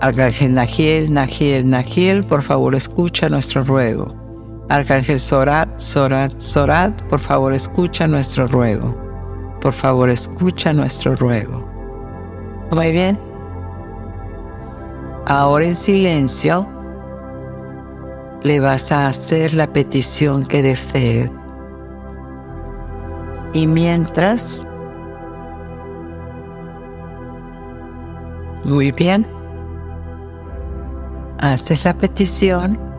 Arcángel 0.00 0.54
Nagiel, 0.54 1.12
Nagiel, 1.12 1.68
Nagiel, 1.68 2.24
por 2.24 2.42
favor 2.42 2.74
escucha 2.74 3.28
nuestro 3.28 3.64
ruego. 3.64 4.14
Arcángel 4.68 5.20
Sorat, 5.20 5.78
Sorat, 5.78 6.38
Sorat, 6.40 7.02
por 7.08 7.20
favor 7.20 7.52
escucha 7.52 8.06
nuestro 8.06 8.46
ruego. 8.46 9.01
Por 9.62 9.72
favor 9.72 10.10
escucha 10.10 10.72
nuestro 10.72 11.14
ruego. 11.14 11.64
Muy 12.72 12.90
bien. 12.90 13.16
Ahora 15.26 15.66
en 15.66 15.76
silencio 15.76 16.66
le 18.42 18.58
vas 18.58 18.90
a 18.90 19.06
hacer 19.06 19.54
la 19.54 19.72
petición 19.72 20.44
que 20.44 20.64
desees. 20.64 21.30
Y 23.52 23.68
mientras, 23.68 24.66
muy 28.64 28.90
bien, 28.90 29.24
haces 31.38 31.84
la 31.84 31.96
petición. 31.96 32.91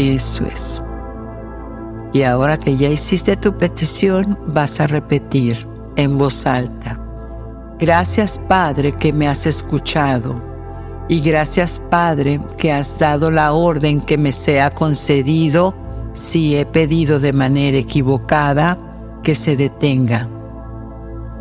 Eso 0.00 0.46
es. 0.46 0.82
Y 2.14 2.22
ahora 2.22 2.56
que 2.56 2.74
ya 2.74 2.88
hiciste 2.88 3.36
tu 3.36 3.54
petición, 3.56 4.38
vas 4.46 4.80
a 4.80 4.86
repetir 4.86 5.68
en 5.96 6.16
voz 6.16 6.46
alta. 6.46 6.98
Gracias 7.78 8.40
Padre 8.48 8.92
que 8.92 9.12
me 9.12 9.28
has 9.28 9.44
escuchado. 9.44 10.42
Y 11.10 11.20
gracias 11.20 11.82
Padre 11.90 12.40
que 12.56 12.72
has 12.72 12.98
dado 12.98 13.30
la 13.30 13.52
orden 13.52 14.00
que 14.00 14.16
me 14.16 14.32
sea 14.32 14.70
concedido 14.70 15.74
si 16.14 16.56
he 16.56 16.64
pedido 16.64 17.20
de 17.20 17.34
manera 17.34 17.76
equivocada 17.76 18.78
que 19.22 19.34
se 19.34 19.54
detenga. 19.54 20.26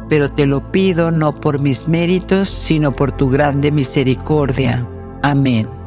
Pero 0.09 0.29
te 0.29 0.45
lo 0.45 0.69
pido 0.69 1.11
no 1.11 1.33
por 1.39 1.59
mis 1.59 1.87
méritos, 1.87 2.49
sino 2.49 2.93
por 2.93 3.13
tu 3.13 3.29
grande 3.29 3.71
misericordia. 3.71 4.85
Amén. 5.23 5.78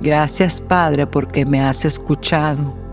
Gracias 0.00 0.60
Padre 0.60 1.06
porque 1.06 1.46
me 1.46 1.60
has 1.60 1.84
escuchado 1.84 2.86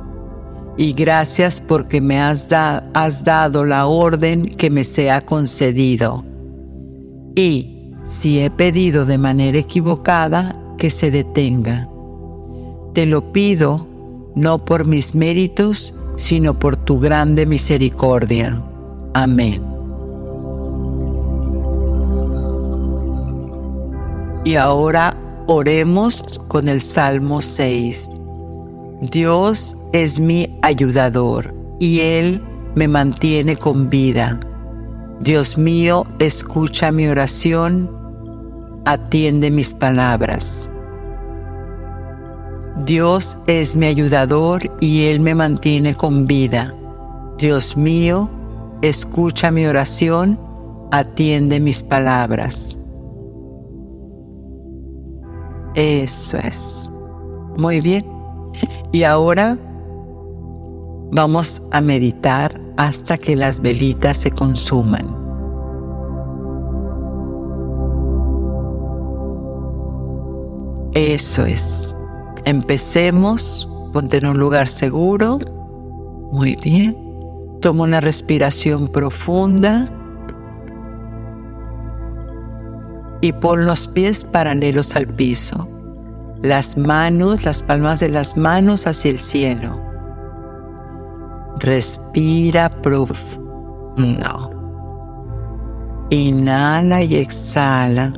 y 0.77 0.93
gracias 0.93 1.61
porque 1.61 2.01
me 2.01 2.19
has, 2.19 2.47
has, 2.51 3.23
dado 3.23 3.63
la 3.63 3.85
orden 3.85 4.45
que 4.45 4.69
me 4.69 4.83
sea 4.83 5.21
concedido. 5.21 6.23
Y 7.35 7.91
si 8.03 8.39
he 8.39 8.49
pedido 8.49 9.05
de 9.05 9.17
manera 9.17 9.57
equivocada, 9.59 10.59
que 10.77 10.89
se 10.89 11.11
detenga. 11.11 11.87
Te 12.93 13.05
lo 13.05 13.31
pido 13.31 13.87
no 14.35 14.65
por 14.65 14.85
mis 14.85 15.13
méritos, 15.13 15.93
sino 16.15 16.57
por 16.57 16.75
tu 16.75 16.99
grande 16.99 17.45
misericordia. 17.45 18.61
Amén. 19.13 19.63
Y 24.43 24.55
ahora 24.55 25.15
Oremos 25.47 26.39
con 26.47 26.69
el 26.69 26.79
Salmo 26.79 27.41
6. 27.41 28.07
Dios 29.01 29.75
es 29.91 30.17
mi 30.17 30.57
ayudador 30.61 31.53
y 31.81 31.99
Él 31.99 32.41
me 32.75 32.87
mantiene 32.87 33.57
con 33.57 33.89
vida. 33.89 34.39
Dios 35.19 35.57
mío, 35.57 36.05
escucha 36.19 36.93
mi 36.93 37.09
oración, 37.09 37.91
atiende 38.85 39.51
mis 39.51 39.73
palabras. 39.73 40.71
Dios 42.85 43.37
es 43.45 43.75
mi 43.75 43.87
ayudador 43.87 44.61
y 44.79 45.07
Él 45.07 45.19
me 45.19 45.35
mantiene 45.35 45.93
con 45.93 46.25
vida. 46.25 46.73
Dios 47.37 47.75
mío, 47.75 48.29
escucha 48.81 49.51
mi 49.51 49.65
oración, 49.65 50.39
atiende 50.93 51.59
mis 51.59 51.83
palabras. 51.83 52.79
Eso 55.75 56.37
es. 56.37 56.89
Muy 57.57 57.81
bien. 57.81 58.05
Y 58.91 59.03
ahora 59.03 59.57
vamos 61.11 61.61
a 61.71 61.81
meditar 61.81 62.59
hasta 62.77 63.17
que 63.17 63.35
las 63.35 63.59
velitas 63.59 64.17
se 64.17 64.31
consuman. 64.31 65.23
Eso 70.93 71.45
es. 71.45 71.93
Empecemos. 72.45 73.67
Ponte 73.93 74.17
en 74.17 74.27
un 74.27 74.37
lugar 74.37 74.67
seguro. 74.67 75.39
Muy 76.31 76.55
bien. 76.55 76.95
Toma 77.61 77.83
una 77.83 78.01
respiración 78.01 78.87
profunda. 78.87 79.91
Y 83.23 83.31
pon 83.31 83.65
los 83.65 83.87
pies 83.87 84.25
paralelos 84.25 84.97
al 84.97 85.07
piso, 85.07 85.65
las 86.41 86.75
manos, 86.75 87.45
las 87.45 87.63
palmas 87.63 88.01
de 88.01 88.09
las 88.09 88.35
manos 88.35 88.85
hacia 88.85 89.11
el 89.11 89.17
cielo. 89.17 89.79
Respira 91.59 92.69
profundo. 92.69 94.49
Inhala 96.09 97.01
y 97.01 97.15
exhala. 97.15 98.11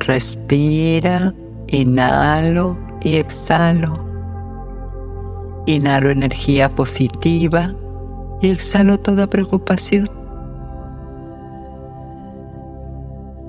Respira, 0.00 1.32
inhalo 1.68 2.76
y 3.00 3.14
exhalo. 3.14 4.04
Inhalo 5.66 6.10
energía 6.10 6.68
positiva 6.68 7.72
y 8.40 8.50
exhalo 8.50 8.98
toda 8.98 9.28
preocupación. 9.28 10.21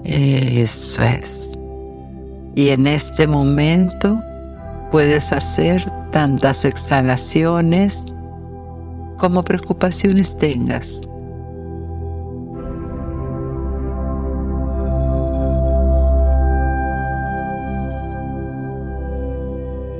Eso 0.04 1.02
es. 1.02 1.58
Y 2.56 2.70
en 2.70 2.88
este 2.88 3.26
momento 3.26 4.22
puedes 4.92 5.32
hacer 5.32 5.84
tantas 6.12 6.66
exhalaciones 6.66 8.14
como 9.18 9.44
preocupaciones 9.44 10.38
tengas. 10.38 11.02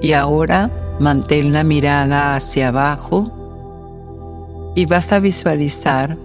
Y 0.02 0.12
ahora 0.12 0.70
mantén 1.00 1.54
la 1.54 1.64
mirada 1.64 2.36
hacia 2.36 2.68
abajo 2.68 3.32
y 4.76 4.86
vas 4.86 5.14
a 5.14 5.20
visualizar 5.20 6.18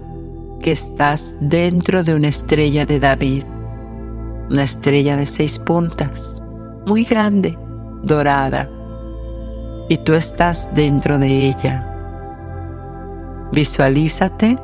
que 0.60 0.72
estás 0.72 1.36
dentro 1.40 2.02
de 2.02 2.14
una 2.14 2.26
estrella 2.26 2.84
de 2.84 2.98
David 2.98 3.44
una 4.50 4.62
estrella 4.62 5.16
de 5.16 5.26
seis 5.26 5.58
puntas, 5.58 6.42
muy 6.86 7.04
grande, 7.04 7.58
dorada, 8.02 8.68
y 9.88 9.96
tú 9.98 10.14
estás 10.14 10.68
dentro 10.74 11.18
de 11.18 11.48
ella. 11.48 11.84
Visualízate 13.52 14.56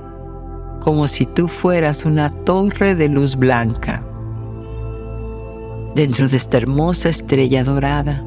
como 0.81 1.09
si 1.09 1.27
tú 1.27 1.49
fueras 1.49 2.05
una 2.05 2.31
torre 2.45 2.95
de 2.95 3.09
luz 3.09 3.37
blanca 3.37 4.05
dentro 5.95 6.29
de 6.29 6.37
esta 6.37 6.59
hermosa 6.59 7.09
estrella 7.09 7.65
dorada. 7.65 8.23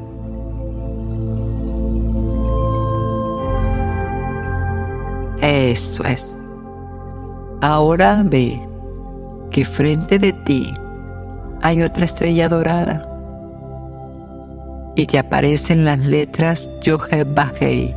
Eso 5.40 6.04
es. 6.04 6.38
Ahora 7.60 8.22
ve 8.24 8.60
que 9.50 9.64
frente 9.64 10.18
de 10.18 10.32
ti 10.32 10.72
hay 11.62 11.82
otra 11.82 12.04
estrella 12.04 12.48
dorada 12.48 13.04
y 14.96 15.06
te 15.06 15.18
aparecen 15.18 15.84
las 15.84 15.98
letras 16.00 16.68
Yohe 16.82 17.24
Bahei. 17.24 17.94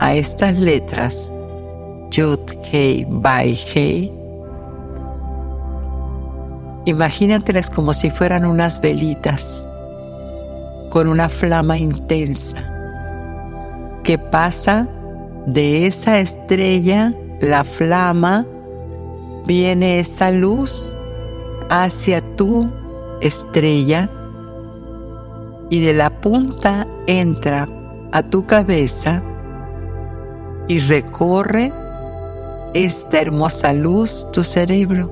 A 0.00 0.14
estas 0.14 0.58
letras 0.58 1.32
Yod 2.10 2.40
Hei 2.70 3.06
Bai 3.08 3.56
Hei 3.74 4.12
imagínatelas 6.84 7.70
como 7.70 7.94
si 7.94 8.10
fueran 8.10 8.44
unas 8.44 8.80
velitas 8.80 9.66
con 10.90 11.06
una 11.06 11.28
flama 11.28 11.78
intensa 11.78 12.56
que 14.02 14.18
pasa 14.18 14.88
de 15.46 15.86
esa 15.86 16.18
estrella 16.18 17.14
la 17.42 17.64
flama 17.64 18.46
viene 19.46 19.98
esa 19.98 20.30
luz 20.30 20.94
hacia 21.68 22.20
tu 22.36 22.70
estrella 23.20 24.08
y 25.68 25.80
de 25.80 25.92
la 25.92 26.20
punta 26.20 26.86
entra 27.08 27.66
a 28.12 28.22
tu 28.22 28.44
cabeza 28.44 29.24
y 30.68 30.78
recorre 30.78 31.72
esta 32.74 33.20
hermosa 33.20 33.72
luz 33.72 34.28
tu 34.32 34.44
cerebro. 34.44 35.10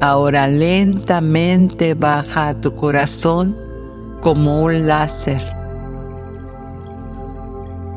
Ahora 0.00 0.46
lentamente 0.46 1.94
baja 1.94 2.50
a 2.50 2.60
tu 2.60 2.76
corazón 2.76 3.56
como 4.20 4.62
un 4.62 4.86
láser 4.86 5.57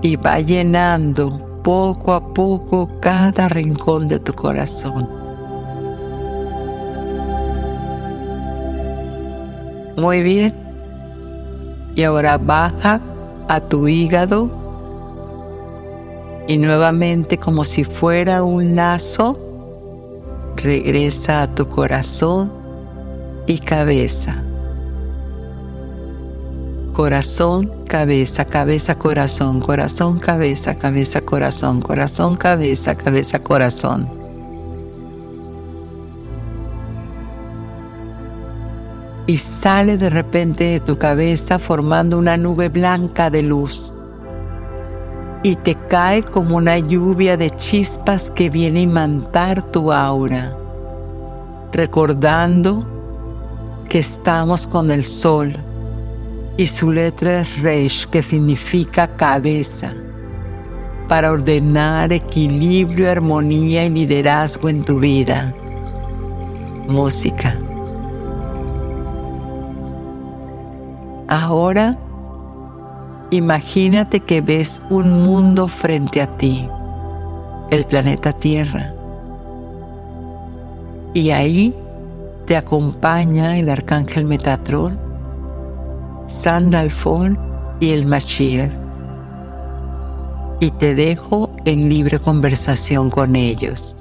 y 0.01 0.15
va 0.15 0.39
llenando 0.39 1.61
poco 1.63 2.13
a 2.13 2.33
poco 2.33 2.89
cada 2.99 3.47
rincón 3.49 4.07
de 4.07 4.19
tu 4.19 4.33
corazón. 4.33 5.07
Muy 9.97 10.23
bien. 10.23 10.53
Y 11.95 12.03
ahora 12.03 12.37
baja 12.37 12.99
a 13.47 13.59
tu 13.59 13.87
hígado 13.87 14.49
y 16.47 16.57
nuevamente 16.57 17.37
como 17.37 17.63
si 17.63 17.83
fuera 17.83 18.43
un 18.43 18.75
lazo, 18.75 19.37
regresa 20.57 21.43
a 21.43 21.55
tu 21.55 21.67
corazón 21.67 22.51
y 23.47 23.59
cabeza. 23.59 24.43
Corazón, 26.93 27.71
cabeza, 27.87 28.43
cabeza, 28.43 28.95
corazón, 28.95 29.61
corazón, 29.61 30.19
cabeza, 30.19 30.75
cabeza, 30.75 31.21
corazón, 31.21 31.81
corazón, 31.81 32.35
cabeza, 32.35 32.95
cabeza, 32.95 33.39
corazón. 33.39 34.09
Y 39.25 39.37
sale 39.37 39.97
de 39.97 40.09
repente 40.09 40.65
de 40.65 40.79
tu 40.81 40.97
cabeza 40.97 41.59
formando 41.59 42.17
una 42.17 42.35
nube 42.35 42.67
blanca 42.67 43.29
de 43.29 43.43
luz 43.43 43.93
y 45.43 45.55
te 45.55 45.75
cae 45.87 46.23
como 46.23 46.57
una 46.57 46.77
lluvia 46.77 47.37
de 47.37 47.51
chispas 47.51 48.29
que 48.29 48.49
viene 48.49 48.79
a 48.79 48.83
imantar 48.83 49.63
tu 49.63 49.93
aura, 49.93 50.53
recordando 51.71 52.85
que 53.87 53.99
estamos 53.99 54.67
con 54.67 54.91
el 54.91 55.05
sol 55.05 55.55
y 56.57 56.65
su 56.67 56.91
letra 56.91 57.41
es 57.41 57.61
Reish, 57.61 58.07
que 58.07 58.21
significa 58.21 59.07
cabeza, 59.15 59.93
para 61.07 61.31
ordenar 61.31 62.13
equilibrio, 62.13 63.09
armonía 63.09 63.85
y 63.85 63.89
liderazgo 63.89 64.69
en 64.69 64.83
tu 64.83 64.99
vida. 64.99 65.53
Música. 66.87 67.57
Ahora 71.27 71.97
Imagínate 73.33 74.19
que 74.19 74.41
ves 74.41 74.81
un 74.89 75.23
mundo 75.23 75.69
frente 75.69 76.21
a 76.21 76.35
ti, 76.35 76.67
el 77.69 77.85
planeta 77.85 78.33
Tierra. 78.33 78.93
Y 81.13 81.29
ahí 81.29 81.73
te 82.45 82.57
acompaña 82.57 83.57
el 83.57 83.69
arcángel 83.69 84.25
Metatrón, 84.25 84.99
Sandalfón 86.31 87.37
y 87.81 87.91
el 87.91 88.05
Mashiach. 88.05 88.71
Y 90.61 90.71
te 90.71 90.95
dejo 90.95 91.53
en 91.65 91.89
libre 91.89 92.19
conversación 92.19 93.09
con 93.09 93.35
ellos. 93.35 93.97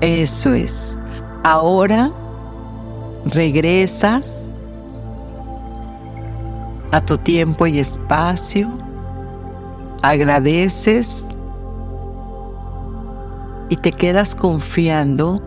Eso 0.00 0.52
es. 0.54 0.98
Ahora 1.44 2.10
regresas 3.26 4.50
a 6.90 7.00
tu 7.00 7.16
tiempo 7.18 7.66
y 7.66 7.78
espacio, 7.78 8.68
agradeces 10.02 11.26
y 13.68 13.76
te 13.76 13.92
quedas 13.92 14.34
confiando 14.34 15.42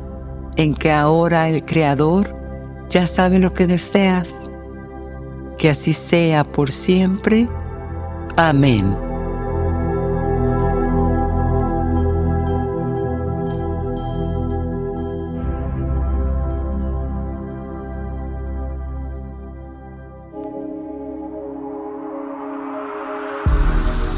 en 0.56 0.74
que 0.76 0.92
ahora 0.92 1.50
el 1.50 1.66
Creador 1.66 2.36
ya 2.90 3.08
sabe 3.08 3.40
lo 3.40 3.54
que 3.54 3.68
deseas. 3.68 4.34
Que 5.58 5.70
así 5.70 5.94
sea 5.94 6.44
por 6.44 6.72
siempre. 6.72 7.48
Amén. 8.36 8.96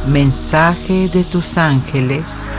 Mensaje 0.07 1.09
de 1.09 1.23
tus 1.23 1.57
ángeles. 1.57 2.49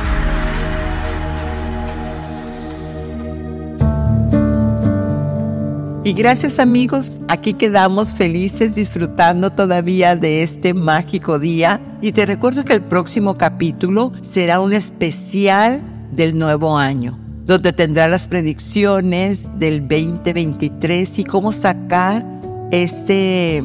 Y 6.07 6.13
gracias 6.13 6.59
amigos, 6.59 7.23
aquí 7.29 7.55
quedamos 7.55 8.13
felices 8.13 8.75
disfrutando 8.75 9.49
todavía 9.49 10.15
de 10.17 10.43
este 10.43 10.75
mágico 10.75 11.39
día 11.39 11.81
y 12.03 12.13
te 12.13 12.27
recuerdo 12.27 12.63
que 12.63 12.75
el 12.75 12.83
próximo 12.83 13.39
capítulo 13.39 14.13
será 14.21 14.61
un 14.61 14.75
especial 14.75 15.83
del 16.13 16.39
nuevo 16.39 16.77
año, 16.77 17.19
donde 17.47 17.73
tendrá 17.73 18.07
las 18.07 18.29
predicciones 18.29 19.49
del 19.59 19.81
2023 19.89 21.21
y 21.21 21.25
cómo 21.25 21.53
sacar 21.53 22.23
este 22.71 23.65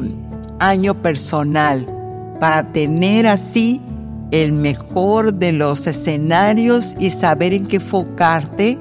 año 0.60 0.94
personal 1.02 1.86
para 2.40 2.72
tener 2.72 3.26
así 3.26 3.82
el 4.30 4.52
mejor 4.52 5.34
de 5.34 5.52
los 5.52 5.86
escenarios 5.86 6.96
y 6.98 7.10
saber 7.10 7.52
en 7.52 7.66
qué 7.66 7.76
enfocarte 7.76 8.78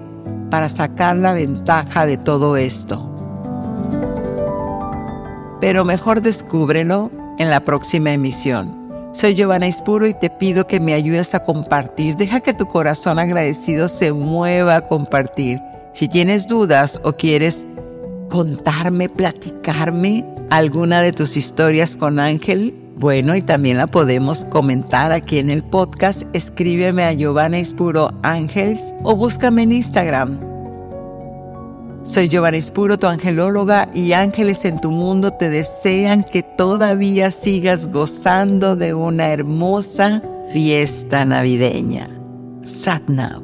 para 0.49 0.70
sacar 0.70 1.18
la 1.18 1.34
ventaja 1.34 2.05
de 2.05 2.16
todo 2.16 2.55
esto. 2.55 3.09
Pero 5.60 5.86
mejor 5.86 6.22
descúbrelo 6.22 7.12
en 7.38 7.49
la 7.49 7.64
próxima 7.66 8.12
emisión. 8.12 8.78
Soy 9.12 9.34
Giovanna 9.34 9.68
Ispuro 9.68 10.05
y 10.07 10.14
te 10.14 10.30
pido 10.30 10.68
que 10.68 10.80
me 10.80 10.93
ayudes 10.93 11.34
a 11.34 11.43
compartir. 11.43 12.16
Deja 12.16 12.41
que 12.41 12.53
tu 12.53 12.68
corazón 12.68 13.18
agradecido 13.18 13.88
se 13.88 14.14
mueva 14.14 14.76
a 14.76 14.88
compartir. 14.88 15.60
Si 15.93 16.07
tienes 16.07 16.47
dudas 16.47 16.99
o 17.03 17.14
quieres 17.14 17.66
contarme, 18.30 19.10
platicarme 19.10 20.26
alguna 20.49 21.01
de 21.01 21.12
tus 21.12 21.36
historias 21.38 21.95
con 21.95 22.20
Ángel, 22.20 22.76
bueno, 22.99 23.36
y 23.36 23.41
también 23.41 23.78
la 23.78 23.88
podemos 23.88 24.45
comentar 24.45 25.14
aquí 25.14 25.39
en 25.39 25.49
el 25.49 25.64
podcast. 25.64 26.24
Escríbeme 26.34 27.03
a 27.03 27.14
Giovanna 27.14 27.57
Ispuro 27.57 28.12
Ángels 28.24 28.93
o 29.03 29.16
búscame 29.16 29.64
en 29.64 29.72
Instagram. 29.72 30.49
Soy 32.04 32.30
Giovanna 32.30 32.58
Ispuro, 32.58 32.97
tu 32.97 33.08
angelóloga, 33.08 33.89
y 33.93 34.14
ángeles 34.14 34.66
en 34.66 34.80
tu 34.80 34.89
mundo 34.89 35.32
te 35.32 35.50
desean 35.50 36.24
que 36.24 36.43
todavía 36.43 37.30
sigas 37.30 37.88
gozando 37.88 38.76
de 38.76 38.93
una 38.93 39.30
hermosa 39.30 40.22
fiesta 40.52 41.26
navideña. 41.26 42.10
Satnam. 42.64 43.43